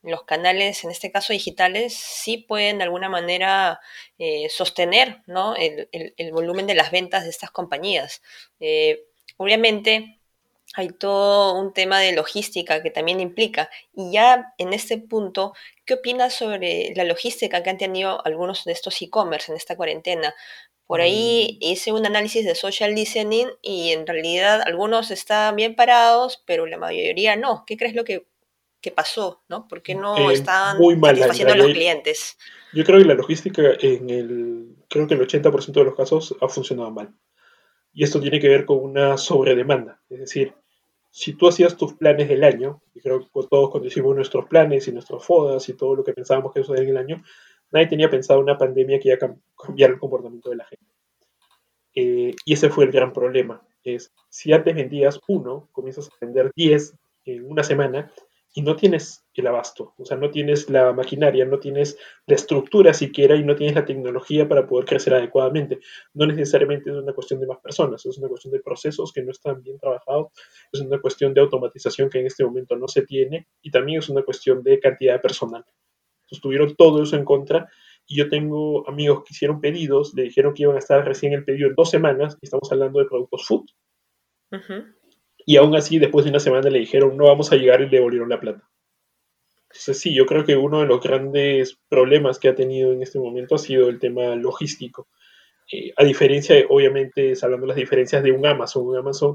los 0.02 0.24
canales, 0.24 0.84
en 0.84 0.90
este 0.90 1.12
caso 1.12 1.32
digitales, 1.32 1.94
sí 1.94 2.38
pueden 2.38 2.78
de 2.78 2.84
alguna 2.84 3.08
manera 3.08 3.80
eh, 4.18 4.48
sostener 4.50 5.22
¿no? 5.26 5.54
el, 5.56 6.32
volumen 6.32 6.66
de 6.66 6.74
las 6.74 6.90
ventas 6.90 7.24
de 7.24 7.30
estas 7.30 7.50
compañías. 7.50 8.22
Eh, 8.60 9.04
obviamente 9.36 10.18
hay 10.74 10.88
todo 10.88 11.60
un 11.60 11.72
tema 11.72 12.00
de 12.00 12.12
logística 12.12 12.82
que 12.82 12.90
también 12.90 13.20
implica. 13.20 13.70
Y 13.94 14.12
ya 14.12 14.54
en 14.58 14.72
este 14.72 14.98
punto, 14.98 15.52
¿qué 15.84 15.94
opinas 15.94 16.34
sobre 16.34 16.92
la 16.96 17.04
logística 17.04 17.62
que 17.62 17.70
han 17.70 17.78
tenido 17.78 18.24
algunos 18.26 18.64
de 18.64 18.72
estos 18.72 19.00
e-commerce 19.02 19.52
en 19.52 19.58
esta 19.58 19.76
cuarentena? 19.76 20.34
Por 20.86 21.00
ahí 21.00 21.58
mm. 21.60 21.64
hice 21.64 21.92
un 21.92 22.06
análisis 22.06 22.44
de 22.44 22.54
social 22.54 22.94
listening 22.94 23.48
y 23.60 23.92
en 23.92 24.06
realidad 24.06 24.62
algunos 24.64 25.10
están 25.10 25.56
bien 25.56 25.74
parados, 25.76 26.42
pero 26.46 26.66
la 26.66 26.78
mayoría 26.78 27.36
no. 27.36 27.64
¿Qué 27.66 27.76
crees 27.76 27.94
lo 27.94 28.04
que 28.04 28.26
qué 28.82 28.90
pasó, 28.90 29.42
¿no? 29.48 29.66
¿Por 29.68 29.80
qué 29.80 29.94
no 29.94 30.30
eh, 30.30 30.34
estaban 30.34 30.76
satisfaciendo 30.76 31.54
a 31.54 31.56
los 31.56 31.68
clientes? 31.68 32.36
Yo 32.74 32.84
creo 32.84 32.98
que 32.98 33.04
la 33.04 33.14
logística 33.14 33.62
en 33.80 34.10
el, 34.10 34.76
creo 34.90 35.06
que 35.06 35.14
el 35.14 35.26
80% 35.26 35.72
de 35.72 35.84
los 35.84 35.94
casos 35.94 36.36
ha 36.40 36.48
funcionado 36.48 36.90
mal. 36.90 37.14
Y 37.94 38.04
esto 38.04 38.20
tiene 38.20 38.40
que 38.40 38.48
ver 38.48 38.66
con 38.66 38.78
una 38.78 39.16
sobredemanda. 39.16 40.00
Es 40.10 40.20
decir, 40.20 40.54
si 41.10 41.34
tú 41.34 41.46
hacías 41.46 41.76
tus 41.76 41.94
planes 41.94 42.28
del 42.28 42.42
año, 42.42 42.82
y 42.94 43.00
creo 43.00 43.20
que 43.20 43.26
todos 43.48 43.70
cuando 43.70 43.86
hicimos 43.86 44.16
nuestros 44.16 44.46
planes 44.46 44.88
y 44.88 44.92
nuestras 44.92 45.24
fodas 45.24 45.68
y 45.68 45.74
todo 45.74 45.94
lo 45.94 46.04
que 46.04 46.14
pensábamos 46.14 46.52
que 46.52 46.60
iba 46.60 46.76
en 46.76 46.88
el 46.88 46.96
año, 46.96 47.22
nadie 47.70 47.86
tenía 47.86 48.10
pensado 48.10 48.40
una 48.40 48.58
pandemia 48.58 48.98
que 48.98 49.10
iba 49.10 49.16
a 49.16 49.36
cambiar 49.64 49.90
el 49.90 49.98
comportamiento 49.98 50.50
de 50.50 50.56
la 50.56 50.64
gente. 50.64 50.92
Eh, 51.94 52.34
y 52.44 52.52
ese 52.54 52.70
fue 52.70 52.84
el 52.86 52.92
gran 52.92 53.12
problema. 53.12 53.62
Es, 53.84 54.12
si 54.30 54.52
antes 54.52 54.74
vendías 54.74 55.20
uno, 55.28 55.68
comienzas 55.72 56.08
a 56.08 56.24
vender 56.24 56.50
10 56.56 56.94
en 57.26 57.44
una 57.44 57.62
semana, 57.62 58.10
y 58.54 58.62
no 58.62 58.76
tienes 58.76 59.24
el 59.34 59.46
abasto, 59.46 59.94
o 59.96 60.04
sea, 60.04 60.18
no 60.18 60.30
tienes 60.30 60.68
la 60.68 60.92
maquinaria, 60.92 61.46
no 61.46 61.58
tienes 61.58 61.96
la 62.26 62.34
estructura 62.34 62.92
siquiera 62.92 63.34
y 63.34 63.44
no 63.44 63.56
tienes 63.56 63.74
la 63.74 63.86
tecnología 63.86 64.46
para 64.46 64.66
poder 64.66 64.84
crecer 64.84 65.14
adecuadamente. 65.14 65.78
No 66.12 66.26
necesariamente 66.26 66.90
es 66.90 66.96
una 66.96 67.14
cuestión 67.14 67.40
de 67.40 67.46
más 67.46 67.58
personas, 67.60 68.04
es 68.04 68.18
una 68.18 68.28
cuestión 68.28 68.52
de 68.52 68.60
procesos 68.60 69.10
que 69.12 69.22
no 69.22 69.30
están 69.30 69.62
bien 69.62 69.78
trabajados, 69.78 70.32
es 70.70 70.80
una 70.80 71.00
cuestión 71.00 71.32
de 71.32 71.40
automatización 71.40 72.10
que 72.10 72.20
en 72.20 72.26
este 72.26 72.44
momento 72.44 72.76
no 72.76 72.88
se 72.88 73.02
tiene 73.02 73.48
y 73.62 73.70
también 73.70 74.00
es 74.00 74.08
una 74.10 74.22
cuestión 74.22 74.62
de 74.62 74.78
cantidad 74.78 75.14
de 75.14 75.20
personal. 75.20 75.64
Entonces 76.24 76.42
tuvieron 76.42 76.76
todo 76.76 77.02
eso 77.02 77.16
en 77.16 77.24
contra 77.24 77.68
y 78.06 78.16
yo 78.16 78.28
tengo 78.28 78.86
amigos 78.86 79.24
que 79.24 79.32
hicieron 79.32 79.60
pedidos, 79.60 80.12
le 80.14 80.24
dijeron 80.24 80.52
que 80.52 80.64
iban 80.64 80.76
a 80.76 80.80
estar 80.80 81.02
recién 81.06 81.32
el 81.32 81.44
pedido 81.44 81.68
en 81.68 81.74
dos 81.74 81.88
semanas 81.88 82.36
y 82.42 82.46
estamos 82.46 82.70
hablando 82.70 82.98
de 82.98 83.06
productos 83.06 83.46
food. 83.46 83.64
Y 85.44 85.56
aún 85.56 85.74
así, 85.74 85.98
después 85.98 86.24
de 86.24 86.30
una 86.30 86.40
semana 86.40 86.70
le 86.70 86.78
dijeron, 86.80 87.16
no 87.16 87.24
vamos 87.24 87.52
a 87.52 87.56
llegar 87.56 87.80
y 87.80 87.84
le 87.84 87.96
devolvieron 87.96 88.28
la 88.28 88.40
plata. 88.40 88.68
Entonces, 89.64 90.00
sí, 90.00 90.14
yo 90.14 90.26
creo 90.26 90.44
que 90.44 90.56
uno 90.56 90.80
de 90.80 90.86
los 90.86 91.00
grandes 91.00 91.78
problemas 91.88 92.38
que 92.38 92.48
ha 92.48 92.54
tenido 92.54 92.92
en 92.92 93.02
este 93.02 93.18
momento 93.18 93.54
ha 93.54 93.58
sido 93.58 93.88
el 93.88 93.98
tema 93.98 94.34
logístico. 94.36 95.08
Eh, 95.70 95.92
a 95.96 96.04
diferencia, 96.04 96.54
obviamente, 96.68 97.32
hablando 97.42 97.66
de 97.66 97.68
las 97.68 97.76
diferencias 97.76 98.22
de 98.22 98.32
un 98.32 98.44
Amazon, 98.44 98.86
un 98.86 98.96
Amazon 98.96 99.34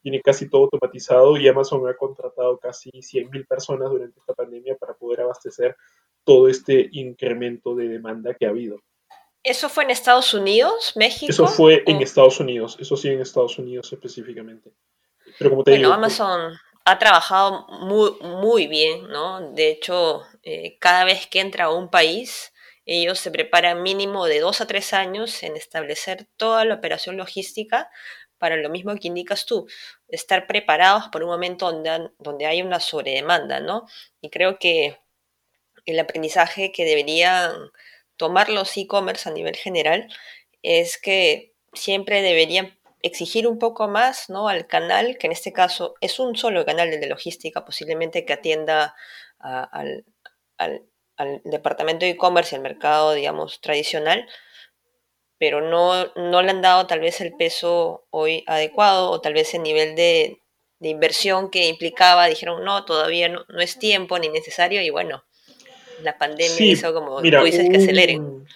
tiene 0.00 0.20
casi 0.20 0.48
todo 0.48 0.64
automatizado 0.64 1.36
y 1.36 1.48
Amazon 1.48 1.86
ha 1.88 1.96
contratado 1.96 2.58
casi 2.58 2.90
100.000 2.90 3.46
personas 3.46 3.90
durante 3.90 4.18
esta 4.18 4.34
pandemia 4.34 4.76
para 4.76 4.94
poder 4.94 5.20
abastecer 5.20 5.76
todo 6.24 6.48
este 6.48 6.88
incremento 6.92 7.74
de 7.74 7.88
demanda 7.88 8.34
que 8.34 8.46
ha 8.46 8.50
habido. 8.50 8.80
¿Eso 9.42 9.68
fue 9.68 9.84
en 9.84 9.90
Estados 9.90 10.32
Unidos, 10.32 10.94
México? 10.96 11.30
Eso 11.30 11.46
fue 11.46 11.82
en 11.86 12.00
Estados 12.00 12.40
Unidos, 12.40 12.78
eso 12.80 12.96
sí 12.96 13.08
en 13.08 13.20
Estados 13.20 13.58
Unidos 13.58 13.92
específicamente 13.92 14.72
bueno, 15.40 15.92
Amazon 15.92 16.58
ha 16.84 16.98
trabajado 16.98 17.66
muy, 17.80 18.12
muy 18.20 18.66
bien, 18.66 19.08
¿no? 19.08 19.52
De 19.52 19.70
hecho, 19.70 20.22
eh, 20.42 20.78
cada 20.78 21.04
vez 21.04 21.26
que 21.26 21.40
entra 21.40 21.64
a 21.64 21.70
un 21.70 21.90
país, 21.90 22.52
ellos 22.84 23.18
se 23.18 23.30
preparan 23.30 23.82
mínimo 23.82 24.26
de 24.26 24.40
dos 24.40 24.60
a 24.60 24.66
tres 24.66 24.92
años 24.92 25.42
en 25.42 25.56
establecer 25.56 26.26
toda 26.36 26.64
la 26.64 26.74
operación 26.74 27.16
logística 27.16 27.90
para 28.38 28.56
lo 28.56 28.68
mismo 28.68 28.94
que 28.96 29.08
indicas 29.08 29.46
tú, 29.46 29.66
estar 30.08 30.46
preparados 30.46 31.08
por 31.08 31.22
un 31.22 31.30
momento 31.30 31.72
donde, 31.72 32.10
donde 32.18 32.46
hay 32.46 32.60
una 32.60 32.80
sobredemanda, 32.80 33.60
¿no? 33.60 33.86
Y 34.20 34.28
creo 34.28 34.58
que 34.58 34.98
el 35.86 35.98
aprendizaje 35.98 36.72
que 36.72 36.84
deberían 36.84 37.52
tomar 38.16 38.50
los 38.50 38.76
e-commerce 38.76 39.28
a 39.28 39.32
nivel 39.32 39.56
general 39.56 40.08
es 40.62 40.98
que 40.98 41.54
siempre 41.72 42.22
deberían 42.22 42.78
exigir 43.04 43.46
un 43.46 43.58
poco 43.58 43.86
más 43.86 44.30
¿no? 44.30 44.48
al 44.48 44.66
canal, 44.66 45.18
que 45.18 45.26
en 45.26 45.32
este 45.32 45.52
caso 45.52 45.94
es 46.00 46.18
un 46.18 46.36
solo 46.36 46.64
canal 46.64 46.90
de 46.90 47.06
logística, 47.06 47.64
posiblemente 47.64 48.24
que 48.24 48.32
atienda 48.32 48.94
al, 49.38 50.04
departamento 51.44 52.06
de 52.06 52.12
e-commerce 52.12 52.54
y 52.54 52.56
al 52.56 52.62
mercado, 52.62 53.12
digamos, 53.12 53.60
tradicional, 53.60 54.26
pero 55.38 55.60
no, 55.60 56.12
no 56.16 56.42
le 56.42 56.50
han 56.50 56.62
dado 56.62 56.86
tal 56.86 57.00
vez 57.00 57.20
el 57.20 57.36
peso 57.36 58.06
hoy 58.10 58.42
adecuado 58.46 59.10
o 59.10 59.20
tal 59.20 59.34
vez 59.34 59.52
el 59.54 59.62
nivel 59.62 59.94
de, 59.94 60.38
inversión 60.80 61.50
que 61.50 61.68
implicaba, 61.68 62.26
dijeron, 62.26 62.62
no, 62.62 62.84
todavía 62.84 63.28
no, 63.28 63.44
no, 63.48 63.60
es 63.60 63.78
tiempo 63.78 64.18
ni 64.18 64.28
necesario 64.28 64.82
y 64.82 64.90
bueno, 64.90 65.24
la 66.02 66.18
pandemia 66.18 66.60
hizo 66.60 66.92
como 66.92 67.22
tú 67.22 67.44
dices 67.44 67.70
que 67.70 67.78
aceleren. 67.78 68.46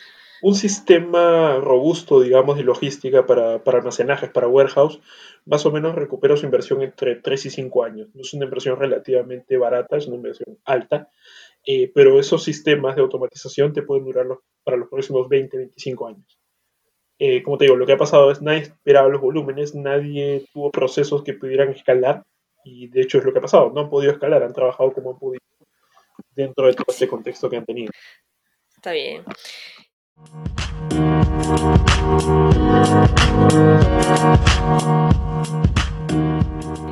Un 0.43 0.55
sistema 0.55 1.57
robusto, 1.57 2.21
digamos, 2.21 2.57
de 2.57 2.63
logística 2.63 3.27
para, 3.27 3.63
para 3.65 3.79
almacenajes, 3.79 4.31
para 4.31 4.49
warehouse, 4.49 5.01
más 5.45 5.67
o 5.67 5.73
menos 5.73 5.95
recupera 5.95 6.37
su 6.37 6.45
inversión 6.45 6.83
entre 6.83 7.17
3 7.17 7.47
y 7.47 7.51
5 7.51 7.85
años. 7.85 8.09
No 8.15 8.21
es 8.21 8.33
una 8.35 8.45
inversión 8.45 8.79
relativamente 8.79 9.57
barata, 9.57 9.97
es 9.97 10.07
una 10.07 10.17
inversión 10.17 10.59
alta, 10.65 11.09
eh, 11.67 11.91
pero 11.95 12.21
esos 12.21 12.45
sistemas 12.45 12.97
de 12.97 13.03
automatización 13.03 13.73
te 13.73 13.83
pueden 13.83 14.05
durar 14.05 14.27
para 14.63 14.77
los 14.77 14.89
próximos 14.89 15.29
20, 15.29 15.57
25 15.57 16.07
años. 16.07 16.39
Eh, 17.19 17.43
como 17.43 17.59
te 17.59 17.65
digo, 17.65 17.77
lo 17.77 17.85
que 17.85 17.93
ha 17.93 17.99
pasado 17.99 18.31
es 18.31 18.41
nadie 18.41 18.61
esperaba 18.61 19.09
los 19.09 19.21
volúmenes, 19.21 19.75
nadie 19.75 20.45
tuvo 20.53 20.71
procesos 20.71 21.25
que 21.25 21.35
pudieran 21.35 21.71
escalar 21.71 22.23
y 22.65 22.89
de 22.89 23.01
hecho 23.01 23.19
es 23.19 23.25
lo 23.25 23.33
que 23.33 23.41
ha 23.41 23.43
pasado, 23.43 23.73
no 23.75 23.81
han 23.81 23.91
podido 23.91 24.13
escalar, 24.13 24.43
han 24.43 24.53
trabajado 24.53 24.93
como 24.93 25.11
han 25.11 25.19
podido 25.19 25.41
dentro 26.31 26.67
de 26.67 26.75
todo 26.75 26.87
este 26.89 27.09
contexto 27.09 27.51
que 27.51 27.57
han 27.57 27.65
tenido. 27.65 27.91
Está 28.77 28.93
bien. 28.93 29.25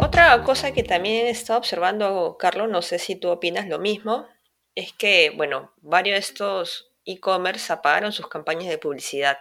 Otra 0.01 0.43
cosa 0.45 0.73
que 0.73 0.83
también 0.83 1.27
he 1.27 1.31
estado 1.31 1.59
observando, 1.59 2.37
Carlos, 2.39 2.69
no 2.69 2.83
sé 2.83 2.99
si 2.99 3.17
tú 3.17 3.29
opinas 3.29 3.67
lo 3.69 3.79
mismo, 3.79 4.27
es 4.75 4.93
que, 4.93 5.31
bueno, 5.37 5.73
varios 5.79 6.15
de 6.15 6.21
estos 6.21 6.93
e-commerce 7.05 7.73
apagaron 7.73 8.13
sus 8.13 8.29
campañas 8.29 8.69
de 8.69 8.79
publicidad. 8.79 9.39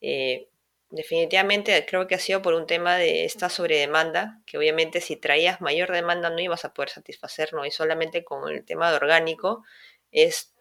Eh, 0.00 0.48
definitivamente 0.90 1.84
creo 1.86 2.06
que 2.06 2.16
ha 2.16 2.18
sido 2.18 2.42
por 2.42 2.54
un 2.54 2.66
tema 2.66 2.96
de 2.96 3.24
esta 3.24 3.48
sobredemanda, 3.48 4.40
que 4.46 4.58
obviamente 4.58 5.00
si 5.00 5.16
traías 5.16 5.60
mayor 5.60 5.92
demanda 5.92 6.30
no 6.30 6.40
ibas 6.40 6.64
a 6.64 6.72
poder 6.72 6.90
satisfacer, 6.90 7.52
¿no? 7.52 7.64
Y 7.64 7.70
solamente 7.70 8.24
con 8.24 8.50
el 8.50 8.64
tema 8.64 8.90
de 8.90 8.96
orgánico 8.96 9.64
es 10.10 10.54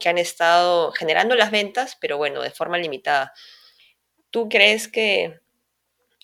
que 0.00 0.08
han 0.08 0.18
estado 0.18 0.90
generando 0.90 1.36
las 1.36 1.52
ventas, 1.52 1.96
pero 2.00 2.16
bueno, 2.16 2.42
de 2.42 2.50
forma 2.50 2.78
limitada. 2.78 3.32
¿Tú 4.30 4.48
crees 4.48 4.88
que 4.88 5.38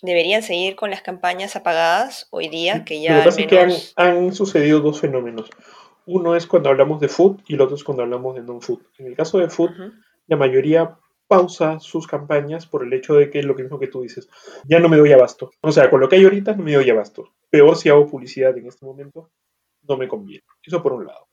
deberían 0.03 0.43
seguir 0.43 0.75
con 0.75 0.91
las 0.91 1.03
campañas 1.03 1.55
apagadas 1.55 2.27
hoy 2.31 2.49
día? 2.49 2.85
Que 2.85 3.01
ya 3.01 3.25
Lo 3.25 3.35
que 3.35 3.47
que 3.47 3.79
han, 3.97 4.33
sucedido 4.33 4.81
dos 4.81 5.01
fenómenos. 5.01 5.49
Uno 6.07 6.35
es 6.35 6.47
cuando 6.47 6.71
hablamos 6.71 7.01
de 7.01 7.09
food 7.09 7.41
y 7.47 7.55
el 7.55 7.61
otro 7.61 7.77
es 7.77 7.85
cuando 7.85 8.03
hablamos 8.03 8.35
de 8.35 8.43
non-food. 8.43 8.81
En 8.99 9.07
el 9.07 9.17
caso 9.17 9.39
de 9.39 9.49
food, 9.49 9.71
la 10.27 10.37
mayoría 10.37 10.97
pausa 11.29 11.81
sus 11.81 12.07
campañas 12.07 12.67
por 12.67 12.85
el 12.85 12.93
hecho 12.93 13.15
de 13.15 13.31
que 13.31 13.41
es 13.41 13.45
lo 13.45 13.55
mismo 13.55 13.79
que 13.79 13.89
tú 13.89 14.03
dices, 14.03 14.29
ya 14.65 14.79
no 14.79 14.89
me 14.89 14.97
doy 14.97 15.13
abasto. 15.13 15.51
O 15.61 15.73
sea, 15.73 15.91
con 15.91 16.01
lo 16.01 16.09
que 16.09 16.17
hay 16.17 16.25
ahorita 16.25 16.55
no 16.55 16.63
me 16.63 16.75
doy 16.75 16.89
abasto. 16.91 17.35
Peor 17.51 17.77
si 17.77 17.89
hago 17.89 18.07
publicidad 18.07 18.57
en 18.57 18.67
este 18.67 18.87
momento, 18.87 19.31
no 19.83 19.97
me 19.97 20.09
conviene. 20.09 20.45
Eso 20.63 20.83
por 20.83 20.93
un 20.93 21.07
lado. 21.07 21.26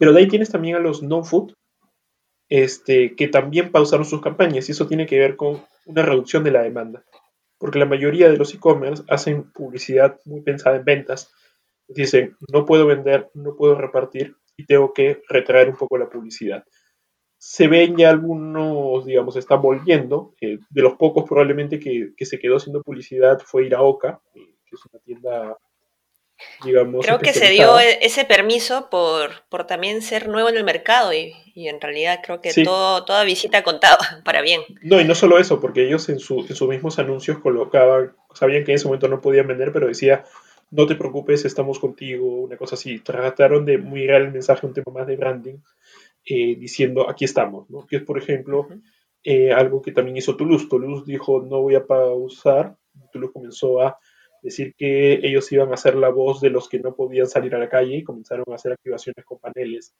Pero 0.00 0.14
de 0.14 0.20
ahí 0.20 0.28
tienes 0.28 0.50
también 0.50 0.76
a 0.76 0.80
los 0.80 1.02
non-food, 1.02 1.52
este, 2.48 3.14
que 3.14 3.28
también 3.28 3.70
pausaron 3.70 4.06
sus 4.06 4.22
campañas 4.22 4.66
y 4.66 4.72
eso 4.72 4.88
tiene 4.88 5.04
que 5.04 5.18
ver 5.18 5.36
con 5.36 5.62
una 5.84 6.00
reducción 6.00 6.42
de 6.42 6.52
la 6.52 6.62
demanda. 6.62 7.04
Porque 7.58 7.78
la 7.78 7.84
mayoría 7.84 8.30
de 8.30 8.38
los 8.38 8.54
e-commerce 8.54 9.04
hacen 9.10 9.52
publicidad 9.52 10.18
muy 10.24 10.40
pensada 10.40 10.76
en 10.76 10.86
ventas. 10.86 11.30
Dicen, 11.86 12.34
no 12.50 12.64
puedo 12.64 12.86
vender, 12.86 13.30
no 13.34 13.54
puedo 13.54 13.74
repartir 13.74 14.36
y 14.56 14.64
tengo 14.64 14.94
que 14.94 15.20
retraer 15.28 15.68
un 15.68 15.76
poco 15.76 15.98
la 15.98 16.08
publicidad 16.08 16.64
se 17.42 17.68
ven 17.68 17.96
ya 17.96 18.10
algunos, 18.10 19.06
digamos, 19.06 19.34
están 19.34 19.62
volviendo. 19.62 20.34
Eh, 20.42 20.58
de 20.68 20.82
los 20.82 20.96
pocos 20.96 21.24
probablemente 21.26 21.80
que, 21.80 22.12
se 22.26 22.38
quedó 22.38 22.58
haciendo 22.58 22.82
publicidad 22.82 23.38
fue 23.42 23.64
Iraoka, 23.64 24.20
eh, 24.34 24.56
que 24.66 24.76
es 24.76 24.80
una 24.92 25.00
tienda, 25.02 25.56
digamos... 26.64 27.04
Creo 27.04 27.18
que 27.18 27.32
se 27.32 27.50
dio 27.50 27.78
e-, 27.78 27.98
ese 28.02 28.24
permiso 28.24 28.88
por, 28.90 29.42
por 29.48 29.66
también 29.66 30.02
ser 30.02 30.28
nuevo 30.28 30.48
en 30.48 30.56
el 30.56 30.64
mercado 30.64 31.12
y, 31.12 31.34
en 31.54 31.80
realidad 31.80 32.20
creo 32.24 32.40
que 32.40 32.52
todo, 32.64 33.04
toda 33.04 33.24
visita 33.24 33.62
contaba 33.62 33.98
para 34.24 34.40
bien. 34.40 34.62
No, 34.82 35.00
y 35.00 35.04
no 35.04 35.14
solo 35.14 35.38
eso, 35.38 35.60
porque 35.60 35.86
ellos 35.86 36.08
en, 36.08 36.18
su, 36.18 36.40
en 36.48 36.54
sus 36.54 36.68
mismos 36.68 36.98
anuncios 36.98 37.38
colocaban, 37.38 38.14
sabían 38.34 38.64
que 38.64 38.72
en 38.72 38.76
ese 38.76 38.86
momento 38.86 39.08
no 39.08 39.20
podían 39.20 39.46
vender, 39.46 39.72
pero 39.72 39.86
decía, 39.86 40.24
no 40.70 40.86
te 40.86 40.94
preocupes, 40.94 41.44
estamos 41.44 41.78
contigo, 41.78 42.42
una 42.42 42.56
cosa 42.56 42.76
así. 42.76 43.00
Trataron 43.00 43.64
de 43.64 43.78
muy 43.78 44.04
el 44.04 44.32
mensaje, 44.32 44.66
un 44.66 44.72
tema 44.72 44.92
más 44.92 45.06
de 45.06 45.16
branding 45.16 45.58
eh, 46.24 46.54
diciendo 46.56 47.08
aquí 47.08 47.24
estamos, 47.24 47.68
¿no? 47.70 47.86
que 47.86 47.96
es 47.96 48.02
por 48.02 48.18
ejemplo 48.18 48.68
eh, 49.24 49.52
algo 49.52 49.80
que 49.80 49.92
también 49.92 50.16
hizo 50.16 50.36
Toulouse. 50.36 50.68
Toulouse 50.68 51.04
dijo 51.06 51.42
no 51.42 51.62
voy 51.62 51.74
a 51.74 51.86
pausar, 51.86 52.76
Toulouse 53.12 53.32
comenzó 53.32 53.80
a 53.80 53.98
decir 54.42 54.74
que 54.76 55.14
ellos 55.22 55.50
iban 55.52 55.72
a 55.72 55.76
ser 55.76 55.94
la 55.96 56.08
voz 56.08 56.40
de 56.40 56.50
los 56.50 56.68
que 56.68 56.78
no 56.78 56.94
podían 56.94 57.26
salir 57.26 57.54
a 57.54 57.58
la 57.58 57.68
calle 57.68 57.96
y 57.96 58.04
comenzaron 58.04 58.44
a 58.50 58.54
hacer 58.54 58.72
activaciones 58.72 59.24
con 59.24 59.38
paneles 59.38 59.94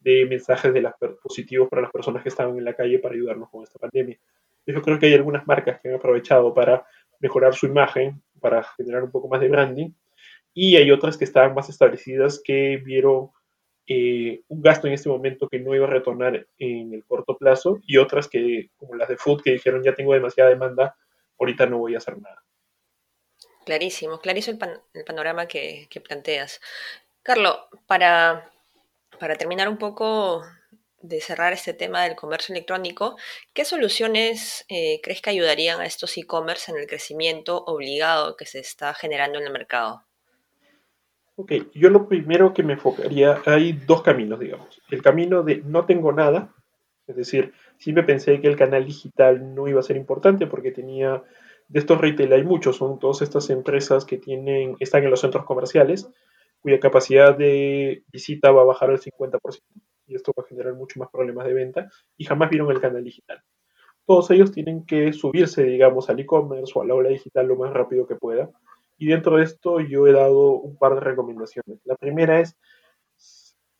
de 0.00 0.26
mensajes 0.26 0.72
de 0.72 0.82
las 0.82 0.94
positivos 1.22 1.68
para 1.68 1.82
las 1.82 1.90
personas 1.90 2.22
que 2.22 2.28
estaban 2.28 2.58
en 2.58 2.64
la 2.64 2.74
calle 2.74 2.98
para 2.98 3.14
ayudarnos 3.14 3.48
con 3.50 3.62
esta 3.62 3.78
pandemia. 3.78 4.18
Yo 4.66 4.82
creo 4.82 4.98
que 4.98 5.06
hay 5.06 5.14
algunas 5.14 5.46
marcas 5.46 5.80
que 5.80 5.88
han 5.88 5.94
aprovechado 5.94 6.52
para 6.52 6.84
mejorar 7.20 7.54
su 7.54 7.66
imagen, 7.66 8.22
para 8.40 8.62
generar 8.62 9.02
un 9.02 9.10
poco 9.10 9.28
más 9.28 9.40
de 9.40 9.48
branding, 9.48 9.90
y 10.52 10.76
hay 10.76 10.90
otras 10.90 11.16
que 11.16 11.24
estaban 11.24 11.54
más 11.54 11.68
establecidas 11.68 12.40
que 12.44 12.76
vieron 12.76 13.30
eh, 13.86 14.42
un 14.48 14.62
gasto 14.62 14.86
en 14.86 14.94
este 14.94 15.08
momento 15.08 15.48
que 15.48 15.58
no 15.58 15.74
iba 15.74 15.86
a 15.86 15.90
retornar 15.90 16.46
en 16.58 16.94
el 16.94 17.04
corto 17.04 17.36
plazo 17.36 17.80
y 17.86 17.98
otras 17.98 18.28
que, 18.28 18.70
como 18.76 18.94
las 18.94 19.08
de 19.08 19.16
Food, 19.16 19.42
que 19.42 19.52
dijeron 19.52 19.82
ya 19.82 19.94
tengo 19.94 20.14
demasiada 20.14 20.50
demanda, 20.50 20.96
ahorita 21.38 21.66
no 21.66 21.78
voy 21.78 21.94
a 21.94 21.98
hacer 21.98 22.18
nada. 22.20 22.42
Clarísimo, 23.64 24.20
clarísimo 24.20 24.58
el, 24.92 25.04
panorama 25.04 25.46
que, 25.46 25.88
planteas. 26.06 26.60
Carlos, 27.22 27.56
para, 27.86 28.50
para 29.18 29.36
terminar 29.36 29.68
un 29.68 29.78
poco 29.78 30.42
de 31.00 31.20
cerrar 31.20 31.52
este 31.52 31.74
tema 31.74 32.02
del 32.04 32.16
comercio 32.16 32.54
electrónico, 32.54 33.16
¿qué 33.52 33.64
soluciones 33.64 34.64
eh, 34.68 35.00
crees 35.02 35.20
que 35.20 35.30
ayudarían 35.30 35.80
a 35.80 35.86
estos 35.86 36.16
e-commerce 36.16 36.72
en 36.72 36.78
el 36.78 36.86
crecimiento 36.86 37.62
obligado 37.64 38.36
que 38.36 38.46
se 38.46 38.58
está 38.58 38.94
generando 38.94 39.38
en 39.38 39.46
el 39.46 39.52
mercado? 39.52 40.04
Ok, 41.36 41.52
yo 41.74 41.90
lo 41.90 42.08
primero 42.08 42.54
que 42.54 42.62
me 42.62 42.74
enfocaría, 42.74 43.42
hay 43.44 43.72
dos 43.72 44.02
caminos, 44.02 44.38
digamos. 44.38 44.80
El 44.90 45.02
camino 45.02 45.42
de 45.42 45.62
no 45.64 45.84
tengo 45.84 46.12
nada, 46.12 46.54
es 47.06 47.16
decir, 47.16 47.52
siempre 47.76 48.04
pensé 48.04 48.40
que 48.40 48.46
el 48.46 48.56
canal 48.56 48.86
digital 48.86 49.54
no 49.54 49.66
iba 49.68 49.80
a 49.80 49.82
ser 49.84 49.96
importante 49.96 50.46
porque 50.46 50.70
tenía, 50.70 51.22
de 51.68 51.80
estos 51.80 52.00
retail 52.00 52.32
hay 52.32 52.44
muchos, 52.44 52.76
son 52.76 52.98
todas 52.98 53.22
estas 53.22 53.50
empresas 53.50 54.04
que 54.04 54.18
tienen, 54.18 54.76
están 54.80 55.04
en 55.04 55.10
los 55.10 55.20
centros 55.20 55.44
comerciales, 55.44 56.08
cuya 56.60 56.80
capacidad 56.80 57.36
de 57.36 58.04
visita 58.12 58.50
va 58.50 58.62
a 58.62 58.66
bajar 58.66 58.90
al 58.90 59.00
50%, 59.00 59.40
y 60.06 60.14
esto 60.14 60.32
va 60.38 60.44
a 60.44 60.48
generar 60.48 60.74
mucho 60.74 61.00
más 61.00 61.08
problemas 61.10 61.46
de 61.46 61.54
venta, 61.54 61.90
y 62.16 62.24
jamás 62.24 62.50
vieron 62.50 62.70
el 62.70 62.80
canal 62.80 63.04
digital. 63.04 63.42
Todos 64.06 64.30
ellos 64.30 64.52
tienen 64.52 64.84
que 64.84 65.12
subirse, 65.12 65.64
digamos, 65.64 66.10
al 66.10 66.20
e-commerce 66.20 66.72
o 66.74 66.82
a 66.82 66.86
la 66.86 66.94
ola 66.94 67.08
digital 67.08 67.46
lo 67.46 67.56
más 67.56 67.72
rápido 67.72 68.06
que 68.06 68.16
pueda 68.16 68.50
y 68.98 69.06
dentro 69.06 69.36
de 69.36 69.44
esto 69.44 69.80
yo 69.80 70.06
he 70.06 70.12
dado 70.12 70.52
un 70.52 70.76
par 70.76 70.94
de 70.94 71.00
recomendaciones. 71.00 71.80
La 71.84 71.96
primera 71.96 72.40
es, 72.40 72.56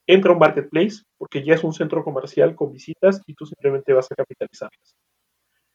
entra 0.07 0.31
a 0.31 0.35
un 0.35 0.41
marketplace, 0.41 1.05
porque 1.17 1.45
ya 1.45 1.55
es 1.55 1.65
un 1.65 1.73
centro 1.73 2.03
comercial 2.05 2.55
con 2.55 2.73
visitas 2.73 3.23
y 3.27 3.35
tú 3.35 3.47
simplemente 3.47 3.93
vas 3.93 4.11
a 4.11 4.15
capitalizarlas. 4.15 4.97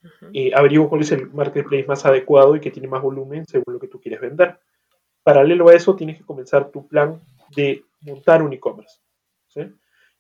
Uh 0.02 0.56
averigua 0.56 0.90
cuál 0.90 1.02
es 1.02 1.12
el 1.12 1.30
marketplace 1.32 1.86
más 1.86 2.06
adecuado 2.06 2.56
y 2.56 2.62
que 2.62 2.72
tiene 2.72 2.88
más 2.88 3.02
volumen 3.02 3.46
según 3.46 3.74
lo 3.74 3.80
que 3.80 3.88
tú 3.88 4.00
quieres 4.00 4.22
vender. 4.22 4.60
Paralelo 5.24 5.70
a 5.70 5.74
eso, 5.74 5.96
tienes 5.96 6.18
que 6.18 6.24
comenzar 6.24 6.72
tu 6.72 6.88
plan 6.88 7.20
de 7.56 7.84
montar 8.02 8.42
un 8.42 8.54
e-commerce. 8.54 9.00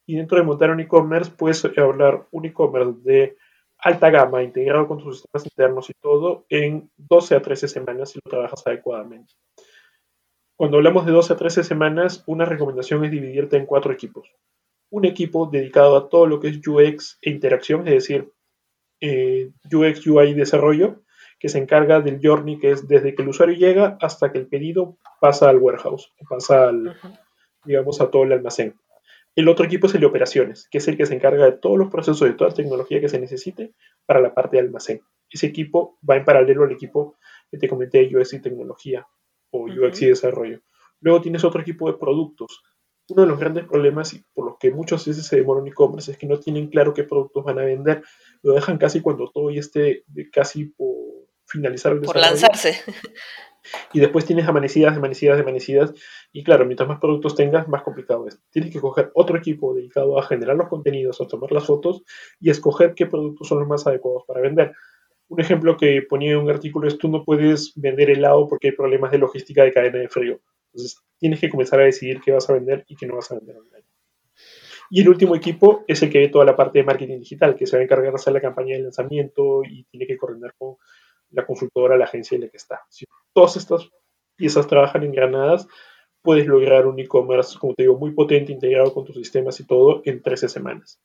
Y 0.05 0.15
dentro 0.15 0.37
de 0.37 0.43
montar 0.43 0.71
un 0.71 0.79
e-commerce, 0.79 1.31
puedes 1.31 1.63
hablar 1.77 2.27
un 2.31 2.45
e-commerce 2.45 2.99
de 3.03 3.37
alta 3.77 4.09
gama 4.09 4.43
integrado 4.43 4.87
con 4.87 4.97
tus 4.99 5.21
sistemas 5.21 5.45
internos 5.45 5.89
y 5.89 5.93
todo 6.01 6.45
en 6.49 6.89
12 6.97 7.35
a 7.35 7.41
13 7.41 7.67
semanas 7.67 8.11
si 8.11 8.19
lo 8.23 8.29
trabajas 8.29 8.65
adecuadamente. 8.65 9.33
Cuando 10.55 10.77
hablamos 10.77 11.05
de 11.05 11.13
12 11.13 11.33
a 11.33 11.37
13 11.37 11.63
semanas, 11.63 12.23
una 12.27 12.43
recomendación 12.43 13.05
es 13.05 13.11
dividirte 13.11 13.55
en 13.55 13.65
cuatro 13.65 13.93
equipos. 13.93 14.29
Un 14.89 15.05
equipo 15.05 15.45
dedicado 15.45 15.95
a 15.95 16.09
todo 16.09 16.27
lo 16.27 16.39
que 16.39 16.49
es 16.49 16.67
UX 16.67 17.17
e 17.21 17.29
interacción, 17.29 17.87
es 17.87 17.93
decir, 17.93 18.33
eh, 19.01 19.51
UX, 19.71 20.05
UI 20.05 20.29
y 20.29 20.33
desarrollo, 20.33 21.01
que 21.39 21.49
se 21.49 21.57
encarga 21.57 22.01
del 22.01 22.19
journey 22.21 22.59
que 22.59 22.71
es 22.71 22.87
desde 22.87 23.15
que 23.15 23.21
el 23.21 23.29
usuario 23.29 23.55
llega 23.55 23.97
hasta 24.01 24.31
que 24.31 24.39
el 24.39 24.47
pedido 24.47 24.97
pasa 25.21 25.49
al 25.49 25.57
warehouse, 25.57 26.13
pasa 26.29 26.67
al, 26.67 26.97
digamos, 27.63 28.01
a 28.01 28.09
todo 28.11 28.23
el 28.23 28.33
almacén. 28.33 28.75
El 29.35 29.47
otro 29.47 29.65
equipo 29.65 29.87
es 29.87 29.95
el 29.95 30.01
de 30.01 30.07
operaciones, 30.07 30.67
que 30.69 30.79
es 30.79 30.87
el 30.87 30.97
que 30.97 31.05
se 31.05 31.13
encarga 31.13 31.45
de 31.45 31.53
todos 31.53 31.77
los 31.77 31.89
procesos, 31.89 32.27
de 32.27 32.33
toda 32.33 32.49
la 32.49 32.55
tecnología 32.55 32.99
que 32.99 33.07
se 33.07 33.19
necesite 33.19 33.73
para 34.05 34.19
la 34.19 34.33
parte 34.33 34.57
de 34.57 34.63
almacén. 34.63 35.01
Ese 35.29 35.47
equipo 35.47 35.97
va 36.07 36.17
en 36.17 36.25
paralelo 36.25 36.63
al 36.63 36.71
equipo 36.71 37.17
que 37.49 37.57
te 37.57 37.69
comenté 37.69 37.99
de 37.99 38.17
UX 38.17 38.33
y 38.33 38.41
tecnología 38.41 39.07
o 39.51 39.65
UX 39.65 40.01
y 40.01 40.07
desarrollo. 40.07 40.61
Luego 40.99 41.21
tienes 41.21 41.43
otro 41.43 41.61
equipo 41.61 41.89
de 41.89 41.97
productos. 41.97 42.63
Uno 43.09 43.23
de 43.23 43.29
los 43.29 43.39
grandes 43.39 43.65
problemas 43.65 44.13
y 44.13 44.23
por 44.33 44.45
los 44.45 44.57
que 44.59 44.71
muchas 44.71 45.07
veces 45.07 45.25
se 45.25 45.37
demoran 45.37 45.65
e-commerce 45.65 46.11
es 46.11 46.17
que 46.17 46.27
no 46.27 46.39
tienen 46.39 46.67
claro 46.67 46.93
qué 46.93 47.03
productos 47.03 47.43
van 47.43 47.59
a 47.59 47.63
vender. 47.63 48.03
Lo 48.41 48.53
dejan 48.53 48.77
casi 48.77 49.01
cuando 49.01 49.29
todo 49.31 49.51
ya 49.51 49.59
esté 49.59 50.03
casi 50.31 50.65
por 50.65 50.95
finalizar 51.45 51.93
el. 51.93 52.01
Por 52.01 52.17
lanzarse. 52.17 52.77
Y 53.93 53.99
después 53.99 54.25
tienes 54.25 54.47
amanecidas, 54.47 54.97
amanecidas, 54.97 55.39
amanecidas. 55.39 55.93
Y 56.31 56.43
claro, 56.43 56.65
mientras 56.65 56.87
más 56.87 56.99
productos 56.99 57.35
tengas, 57.35 57.67
más 57.67 57.83
complicado 57.83 58.27
es. 58.27 58.41
Tienes 58.51 58.71
que 58.71 58.79
coger 58.79 59.11
otro 59.13 59.37
equipo 59.37 59.73
dedicado 59.73 60.17
a 60.17 60.23
generar 60.23 60.55
los 60.55 60.69
contenidos, 60.69 61.19
a 61.21 61.27
tomar 61.27 61.51
las 61.51 61.65
fotos 61.65 62.03
y 62.39 62.49
escoger 62.49 62.93
qué 62.95 63.05
productos 63.05 63.47
son 63.47 63.59
los 63.59 63.67
más 63.67 63.85
adecuados 63.85 64.23
para 64.25 64.41
vender. 64.41 64.73
Un 65.27 65.39
ejemplo 65.39 65.77
que 65.77 66.01
ponía 66.07 66.31
en 66.31 66.37
un 66.37 66.49
artículo 66.49 66.87
es 66.87 66.97
tú 66.97 67.07
no 67.09 67.23
puedes 67.23 67.73
vender 67.75 68.09
helado 68.09 68.47
porque 68.47 68.69
hay 68.69 68.73
problemas 68.73 69.11
de 69.11 69.19
logística 69.19 69.63
de 69.63 69.71
cadena 69.71 69.99
de 69.99 70.09
frío. 70.09 70.39
Entonces 70.67 70.97
tienes 71.17 71.39
que 71.39 71.49
comenzar 71.49 71.79
a 71.79 71.85
decidir 71.85 72.21
qué 72.21 72.31
vas 72.31 72.49
a 72.49 72.53
vender 72.53 72.85
y 72.87 72.95
qué 72.95 73.05
no 73.05 73.15
vas 73.15 73.31
a 73.31 73.35
vender 73.35 73.57
online. 73.57 73.85
Y 74.89 75.01
el 75.01 75.09
último 75.09 75.35
equipo 75.35 75.83
es 75.87 76.01
el 76.01 76.09
que 76.09 76.19
ve 76.19 76.29
toda 76.29 76.45
la 76.45 76.55
parte 76.55 76.79
de 76.79 76.85
marketing 76.85 77.19
digital, 77.19 77.55
que 77.55 77.67
se 77.67 77.77
va 77.77 77.81
a 77.81 77.83
encargar 77.83 78.11
de 78.11 78.15
hacer 78.15 78.33
la 78.33 78.41
campaña 78.41 78.75
de 78.75 78.83
lanzamiento 78.83 79.63
y 79.63 79.83
tiene 79.85 80.07
que 80.07 80.17
coordinar 80.17 80.55
con 80.57 80.77
la 81.31 81.45
consultora, 81.45 81.97
la 81.97 82.05
agencia 82.05 82.35
en 82.35 82.41
la 82.41 82.49
que 82.49 82.57
está. 82.57 82.81
Si 82.89 83.05
todas 83.33 83.55
estas 83.55 83.89
piezas 84.35 84.67
trabajan 84.67 85.03
en 85.03 85.11
granadas, 85.11 85.67
puedes 86.21 86.47
lograr 86.47 86.87
un 86.87 86.99
e-commerce, 86.99 87.57
como 87.59 87.75
te 87.75 87.83
digo, 87.83 87.97
muy 87.97 88.11
potente, 88.11 88.51
integrado 88.51 88.93
con 88.93 89.05
tus 89.05 89.15
sistemas 89.15 89.59
y 89.59 89.65
todo, 89.65 90.01
en 90.05 90.21
13 90.21 90.49
semanas. 90.49 90.99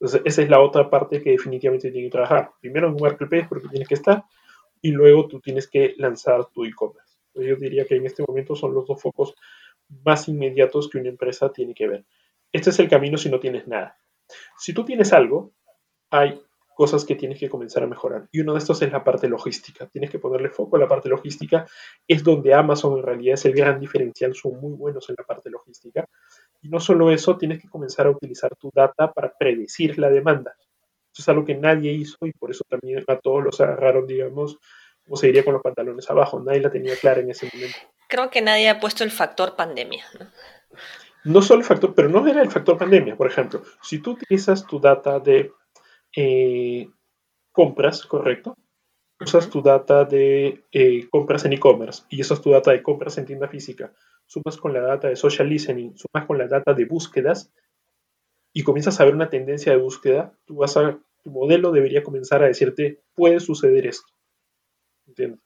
Entonces, 0.00 0.22
esa 0.24 0.42
es 0.42 0.48
la 0.48 0.60
otra 0.60 0.88
parte 0.88 1.22
que 1.22 1.30
definitivamente 1.30 1.90
tiene 1.90 2.06
que 2.06 2.12
trabajar. 2.12 2.52
Primero 2.60 2.88
en 2.88 2.96
marketplace, 3.00 3.46
porque 3.48 3.68
tienes 3.68 3.86
que 3.86 3.94
estar, 3.94 4.24
y 4.82 4.90
luego 4.90 5.28
tú 5.28 5.40
tienes 5.40 5.68
que 5.68 5.94
lanzar 5.98 6.46
tu 6.46 6.64
e-commerce. 6.64 7.18
Yo 7.34 7.56
diría 7.56 7.84
que 7.84 7.96
en 7.96 8.06
este 8.06 8.24
momento 8.26 8.56
son 8.56 8.74
los 8.74 8.86
dos 8.86 9.00
focos 9.00 9.34
más 10.04 10.28
inmediatos 10.28 10.88
que 10.88 10.98
una 10.98 11.10
empresa 11.10 11.52
tiene 11.52 11.74
que 11.74 11.86
ver. 11.86 12.04
Este 12.52 12.70
es 12.70 12.78
el 12.78 12.88
camino 12.88 13.16
si 13.18 13.30
no 13.30 13.40
tienes 13.40 13.66
nada. 13.68 13.98
Si 14.58 14.72
tú 14.72 14.84
tienes 14.84 15.12
algo, 15.12 15.52
hay 16.10 16.40
cosas 16.74 17.04
que 17.04 17.14
tienes 17.14 17.38
que 17.38 17.50
comenzar 17.50 17.82
a 17.82 17.86
mejorar. 17.86 18.26
Y 18.32 18.40
uno 18.40 18.54
de 18.54 18.58
estos 18.58 18.80
es 18.80 18.90
la 18.90 19.04
parte 19.04 19.28
logística. 19.28 19.86
Tienes 19.88 20.10
que 20.10 20.18
ponerle 20.18 20.48
foco 20.48 20.76
a 20.76 20.78
la 20.78 20.88
parte 20.88 21.08
logística. 21.10 21.66
Es 22.08 22.24
donde 22.24 22.54
Amazon 22.54 22.96
en 22.98 23.04
realidad 23.04 23.34
es 23.34 23.44
el 23.44 23.52
gran 23.52 23.78
diferencial. 23.78 24.34
Son 24.34 24.58
muy 24.58 24.72
buenos 24.72 25.08
en 25.10 25.16
la 25.18 25.24
parte 25.24 25.50
logística. 25.50 26.08
Y 26.62 26.68
no 26.68 26.80
solo 26.80 27.10
eso, 27.10 27.36
tienes 27.36 27.60
que 27.60 27.68
comenzar 27.68 28.06
a 28.06 28.10
utilizar 28.10 28.56
tu 28.56 28.70
data 28.74 29.12
para 29.12 29.36
predecir 29.36 29.98
la 29.98 30.08
demanda. 30.08 30.54
Eso 31.12 31.22
es 31.22 31.28
algo 31.28 31.44
que 31.44 31.54
nadie 31.54 31.92
hizo 31.92 32.16
y 32.24 32.32
por 32.32 32.50
eso 32.50 32.64
también 32.68 33.04
a 33.06 33.18
todos 33.18 33.44
los 33.44 33.60
agarraron, 33.60 34.06
digamos, 34.06 34.58
como 35.04 35.16
se 35.16 35.26
diría 35.26 35.44
con 35.44 35.54
los 35.54 35.62
pantalones 35.62 36.08
abajo. 36.08 36.40
Nadie 36.40 36.60
la 36.60 36.70
tenía 36.70 36.96
clara 36.96 37.20
en 37.20 37.30
ese 37.30 37.50
momento. 37.52 37.76
Creo 38.08 38.30
que 38.30 38.40
nadie 38.40 38.68
ha 38.68 38.80
puesto 38.80 39.04
el 39.04 39.10
factor 39.10 39.54
pandemia. 39.54 40.04
Solo 41.42 41.60
el 41.60 41.66
factor, 41.66 41.94
pero 41.94 42.08
no 42.08 42.26
era 42.26 42.42
el 42.42 42.50
factor 42.50 42.78
pandemia. 42.78 43.16
Por 43.16 43.26
ejemplo, 43.26 43.62
si 43.82 43.98
tú 43.98 44.12
utilizas 44.12 44.66
tu 44.66 44.80
data 44.80 45.18
de 45.20 45.52
eh, 46.16 46.88
compras, 47.52 48.04
¿correcto? 48.06 48.54
Usas 49.20 49.50
tu 49.50 49.60
data 49.60 50.04
de 50.04 50.64
eh, 50.72 51.08
compras 51.10 51.44
en 51.44 51.52
e-commerce 51.52 52.04
y 52.08 52.22
usas 52.22 52.40
tu 52.40 52.50
data 52.50 52.70
de 52.70 52.82
compras 52.82 53.18
en 53.18 53.26
tienda 53.26 53.48
física 53.48 53.92
sumas 54.30 54.56
con 54.58 54.72
la 54.72 54.80
data 54.80 55.08
de 55.08 55.16
social 55.16 55.48
listening, 55.48 55.96
sumas 55.96 56.24
con 56.24 56.38
la 56.38 56.46
data 56.46 56.72
de 56.72 56.84
búsquedas 56.84 57.52
y 58.52 58.62
comienzas 58.62 59.00
a 59.00 59.04
ver 59.04 59.14
una 59.14 59.28
tendencia 59.28 59.72
de 59.72 59.78
búsqueda, 59.78 60.32
tú 60.44 60.56
vas 60.56 60.76
a, 60.76 61.00
tu 61.24 61.30
modelo 61.30 61.72
debería 61.72 62.04
comenzar 62.04 62.44
a 62.44 62.46
decirte, 62.46 63.02
puede 63.14 63.40
suceder 63.40 63.88
esto. 63.88 64.06
¿Entiendes? 65.08 65.40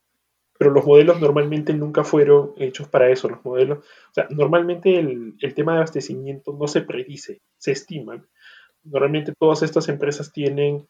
Pero 0.58 0.70
los 0.70 0.86
modelos 0.86 1.20
normalmente 1.20 1.74
nunca 1.74 2.04
fueron 2.04 2.52
hechos 2.56 2.88
para 2.88 3.10
eso. 3.10 3.28
Los 3.28 3.44
modelos, 3.44 3.78
o 3.78 4.14
sea, 4.14 4.26
normalmente 4.30 4.98
el, 4.98 5.34
el 5.40 5.54
tema 5.54 5.72
de 5.72 5.78
abastecimiento 5.78 6.52
no 6.58 6.68
se 6.68 6.82
predice, 6.82 7.40
se 7.58 7.72
estima. 7.72 8.24
Normalmente 8.84 9.32
todas 9.38 9.62
estas 9.62 9.88
empresas 9.88 10.32
tienen 10.32 10.86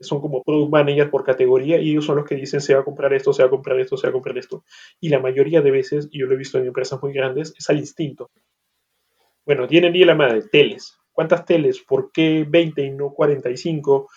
son 0.00 0.20
como 0.20 0.42
product 0.42 0.70
manager 0.70 1.10
por 1.10 1.24
categoría 1.24 1.78
y 1.78 1.90
ellos 1.90 2.04
son 2.04 2.16
los 2.16 2.26
que 2.26 2.34
dicen 2.34 2.60
se 2.60 2.74
va 2.74 2.80
a 2.80 2.84
comprar 2.84 3.12
esto, 3.12 3.32
se 3.32 3.42
va 3.42 3.46
a 3.48 3.50
comprar 3.50 3.78
esto, 3.80 3.96
se 3.96 4.06
va 4.06 4.10
a 4.10 4.12
comprar 4.12 4.36
esto. 4.38 4.64
Y 5.00 5.08
la 5.08 5.18
mayoría 5.18 5.60
de 5.62 5.70
veces, 5.70 6.08
y 6.10 6.20
yo 6.20 6.26
lo 6.26 6.34
he 6.34 6.38
visto 6.38 6.58
en 6.58 6.66
empresas 6.66 7.00
muy 7.02 7.12
grandes, 7.12 7.54
es 7.58 7.70
al 7.70 7.78
instinto. 7.78 8.30
Bueno, 9.44 9.66
tienen 9.66 9.92
día 9.92 10.06
la 10.06 10.14
madre, 10.14 10.42
teles. 10.42 10.98
¿Cuántas 11.12 11.44
teles? 11.44 11.80
¿Por 11.80 12.12
qué 12.12 12.44
20 12.48 12.82
y 12.82 12.90
no 12.90 13.12
45? 13.12 14.08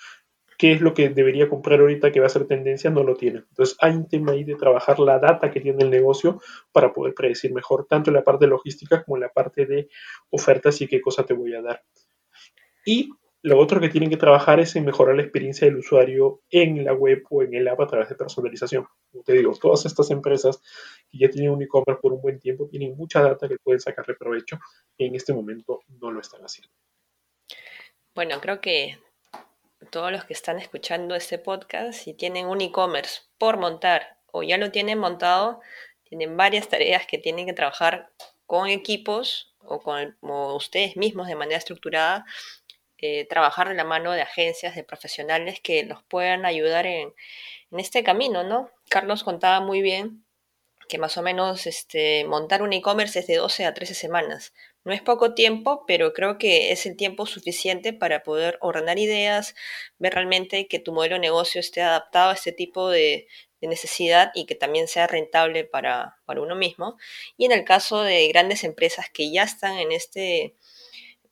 ¿Qué 0.62 0.74
es 0.74 0.80
lo 0.80 0.93
que 0.93 1.10
debería 1.10 1.50
comprar 1.50 1.80
ahorita 1.80 2.12
que 2.12 2.19
va 2.19 2.28
a 2.28 2.30
ser 2.30 2.45
tendencia? 2.45 2.91
No 2.91 3.02
lo 3.02 3.15
tienen. 3.15 3.47
Entonces 3.50 3.76
hay 3.82 3.93
un 3.93 4.08
tema 4.08 4.34
ahí 4.34 4.43
de 4.43 4.54
trabajar 4.54 5.00
la 5.00 5.17
data 5.17 5.50
que 5.50 5.60
tiene 5.60 5.84
el 5.84 5.89
negocio 5.89 6.39
para 6.71 6.93
poder 6.93 7.15
predecir 7.15 7.52
mejor, 7.52 7.88
tanto 7.89 8.12
la 8.12 8.24
parte 8.24 8.45
logística 8.45 9.04
como 9.04 9.17
la 9.17 9.30
parte 9.30 9.65
de 9.65 9.89
ofertas 10.30 10.80
y 10.82 10.88
qué 10.88 11.02
cosa 11.02 11.26
te 11.26 11.34
voy 11.34 11.56
a 11.56 11.63
dar. 11.63 11.82
Y 12.86 13.10
lo 13.41 13.58
otro 13.58 13.82
que 13.82 13.89
tienen 13.89 14.12
que 14.12 14.17
trabajar 14.17 14.60
es 14.60 14.76
en 14.76 14.86
mejorar 14.86 15.15
la 15.15 15.24
experiencia 15.24 15.65
del 15.65 15.78
usuario 15.78 16.43
en 16.52 16.86
la 16.86 16.93
web 16.93 17.24
o 17.32 17.41
en 17.41 17.56
el 17.56 17.67
app 17.67 17.82
a 17.82 17.88
través 17.88 18.10
de 18.10 18.15
personalización. 18.15 18.86
Como 19.12 19.24
te 19.24 19.34
digo, 19.34 19.58
todas 19.60 19.88
estas 19.88 20.12
empresas 20.12 20.62
que 21.10 21.17
ya 21.17 21.30
tienen 21.32 21.54
un 21.54 21.63
e-commerce 21.63 22.00
por 22.00 22.13
un 22.13 22.21
buen 22.21 22.39
tiempo 22.39 22.67
tienen 22.67 22.95
mucha 22.95 23.24
data 23.24 23.47
que 23.47 23.58
pueden 23.58 23.80
sacarle 23.80 24.13
provecho 24.13 24.60
y 24.95 25.06
en 25.06 25.15
este 25.15 25.34
momento 25.34 25.80
no 26.00 26.12
lo 26.12 26.21
están 26.21 26.41
haciendo. 26.41 26.71
Bueno, 28.13 28.39
creo 28.39 28.62
que 28.62 29.00
todos 29.89 30.12
los 30.12 30.26
que 30.26 30.34
están 30.34 30.60
escuchando 30.60 31.15
este 31.15 31.38
podcast, 31.38 31.94
si 31.94 32.13
tienen 32.13 32.48
un 32.48 32.62
e-commerce 32.62 33.22
por 33.38 33.58
montar 33.58 34.17
o 34.28 34.44
ya 34.44 34.58
lo 34.58 34.72
tienen 34.72 35.00
montado, 35.00 35.60
tienen 36.04 36.38
varias 36.38 36.67
tareas 36.67 37.06
que 37.06 37.17
tienen 37.17 37.46
que 37.46 37.54
trabajar 37.54 38.12
con 38.46 38.67
equipos 38.67 39.56
o 39.60 39.80
con 39.80 40.17
ustedes 40.22 40.98
mismos 40.98 41.28
de 41.28 41.36
manera 41.36 41.58
estructurada 41.58 42.26
eh, 43.04 43.26
trabajar 43.26 43.67
de 43.67 43.74
la 43.74 43.84
mano 43.84 44.12
de 44.12 44.22
agencias, 44.22 44.76
de 44.76 44.84
profesionales 44.84 45.60
que 45.60 45.84
los 45.86 46.04
puedan 46.04 46.46
ayudar 46.46 46.86
en, 46.86 47.15
este 47.72 48.04
camino, 48.04 48.44
¿no? 48.44 48.70
Carlos 48.89 49.24
contaba 49.24 49.60
muy 49.60 49.82
bien 49.82 50.24
que 50.88 51.00
más 51.00 51.17
o 51.17 51.24
menos 51.24 51.65
este, 51.65 52.26
montar 52.26 52.62
un 52.62 52.74
e-commerce 52.74 53.20
es 53.20 53.26
de 53.28 53.38
12 53.38 53.65
a 53.65 53.74
13 53.74 53.96
semanas. 53.96 54.54
No 54.84 54.94
es 54.94 55.02
poco 55.02 55.36
tiempo, 55.36 55.86
pero 55.86 56.12
creo 56.13 56.38
que 56.38 56.72
es 56.72 56.86
el 56.86 56.96
tiempo 56.96 57.26
suficiente 57.28 57.94
para 57.94 58.24
poder 58.24 58.58
ordenar 58.62 58.98
ideas, 58.98 59.54
ver 60.00 60.13
realmente 60.15 60.67
que 60.67 60.80
tu 60.80 60.91
modelo 60.91 61.15
de 61.15 61.22
negocio 61.22 61.60
esté 61.60 61.82
adaptado 61.82 62.32
a 62.32 62.34
este 62.34 62.52
tipo 62.52 62.89
de, 62.89 63.28
necesidad 63.62 64.32
y 64.34 64.48
que 64.48 64.56
también 64.56 64.88
sea 64.88 65.06
rentable 65.06 65.65
para, 65.65 66.17
para, 66.26 66.41
uno 66.41 66.56
mismo. 66.56 66.98
Y 67.38 67.46
en 67.46 67.52
el 67.52 67.63
caso 67.63 68.02
de 68.02 68.28
grandes 68.30 68.63
empresas 68.63 69.08
que 69.13 69.32
ya 69.32 69.44
están 69.44 69.78
en 69.78 69.91
este 69.91 70.56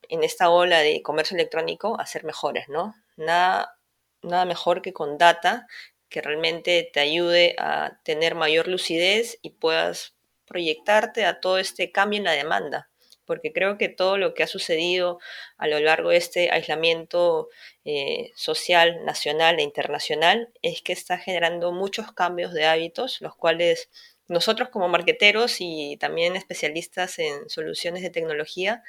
en 0.10 0.24
esta 0.24 0.50
ola 0.50 0.80
de 0.80 1.02
comercio 1.02 1.36
electrónico 1.36 2.00
hacer 2.00 2.24
mejores, 2.26 2.68
¿no? 2.70 2.96
Nada, 3.16 3.78
nada 4.22 4.46
mejor 4.46 4.82
que 4.82 4.94
con 4.94 5.18
data 5.18 5.68
que 6.10 6.22
realmente 6.22 6.90
te 6.92 7.00
ayude 7.00 7.56
a 7.60 8.00
tener 8.04 8.36
mayor 8.36 8.68
lucidez 8.68 9.38
y 9.42 9.52
puedas 9.52 10.16
proyectarte 10.46 11.26
a 11.26 11.40
todo 11.40 11.60
este 11.60 11.92
cambio 11.92 12.18
en 12.18 12.24
la 12.26 12.32
demanda, 12.32 12.89
porque 13.30 13.54
creo 13.54 13.78
que 13.78 13.90
todo 13.90 14.18
lo 14.18 14.34
que 14.34 14.42
ha 14.42 14.48
sucedido 14.48 15.20
a 15.60 15.68
lo 15.68 15.80
largo 15.80 16.10
de 16.10 16.18
este 16.18 16.50
aislamiento 16.50 17.50
eh, 17.86 18.32
social, 18.34 19.06
nacional 19.06 19.60
e 19.60 19.62
internacional 19.62 20.50
es 20.64 20.82
que 20.82 20.94
está 20.94 21.20
generando 21.20 21.72
muchos 21.72 22.12
cambios 22.12 22.54
de 22.54 22.66
hábitos, 22.66 23.22
los 23.22 23.36
cuales 23.36 23.92
nosotros 24.28 24.70
como 24.70 24.88
marqueteros 24.88 25.58
y 25.60 25.98
también 25.98 26.36
especialistas 26.36 27.20
en 27.20 27.48
soluciones 27.52 28.02
de 28.02 28.10
tecnología 28.10 28.82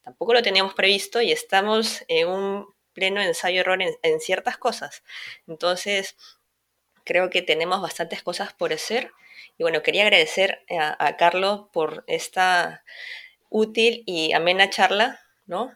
tampoco 0.00 0.32
lo 0.32 0.40
teníamos 0.40 0.72
previsto 0.72 1.20
y 1.20 1.30
estamos 1.30 2.02
en 2.08 2.28
un 2.28 2.74
pleno 2.94 3.20
ensayo-error 3.20 3.82
en, 3.82 4.20
ciertas 4.20 4.56
cosas. 4.56 5.02
Entonces, 5.46 6.16
creo 7.04 7.28
que 7.28 7.42
tenemos 7.42 7.82
bastantes 7.82 8.22
cosas 8.22 8.54
por 8.54 8.72
hacer. 8.72 9.12
Y 9.58 9.64
bueno, 9.64 9.82
quería 9.82 10.04
agradecer 10.04 10.64
a, 10.70 11.16
Carlos 11.18 11.66
por 11.72 12.04
esta 12.06 12.84
útil 13.52 14.02
y 14.06 14.32
amena 14.32 14.70
charla. 14.70 15.18
¿no? 15.46 15.72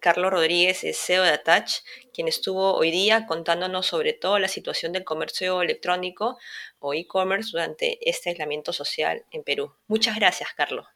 Carlos 0.00 0.30
Rodríguez 0.30 0.84
es 0.84 0.98
CEO 0.98 1.22
de 1.22 1.30
Attach, 1.30 1.80
quien 2.12 2.28
estuvo 2.28 2.74
hoy 2.74 2.90
día 2.90 3.26
contándonos 3.26 3.86
sobre 3.86 4.12
toda 4.12 4.38
la 4.38 4.46
situación 4.46 4.92
del 4.92 5.04
comercio 5.04 5.62
electrónico 5.62 6.38
o 6.78 6.94
e-commerce 6.94 7.50
durante 7.52 7.98
este 8.08 8.30
aislamiento 8.30 8.72
social 8.72 9.24
en 9.32 9.42
Perú. 9.42 9.72
Muchas 9.88 10.16
gracias, 10.16 10.50
Carlos. 10.56 10.86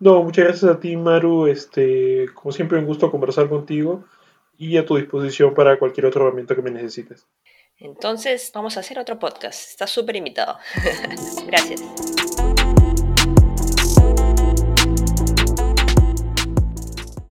No, 0.00 0.22
muchas 0.22 0.44
gracias 0.44 0.70
a 0.70 0.80
ti, 0.80 0.96
Maru. 0.96 1.46
Este, 1.46 2.26
como 2.34 2.52
siempre, 2.52 2.78
un 2.78 2.86
gusto 2.86 3.10
conversar 3.10 3.48
contigo 3.48 4.04
y 4.58 4.76
a 4.76 4.84
tu 4.84 4.96
disposición 4.96 5.54
para 5.54 5.78
cualquier 5.78 6.06
otro 6.06 6.26
herramienta 6.26 6.54
que 6.54 6.62
me 6.62 6.70
necesites. 6.70 7.26
Entonces, 7.78 8.50
vamos 8.54 8.76
a 8.76 8.80
hacer 8.80 8.98
otro 8.98 9.18
podcast. 9.18 9.70
Estás 9.70 9.90
súper 9.90 10.16
invitado. 10.16 10.58
gracias. 11.46 11.82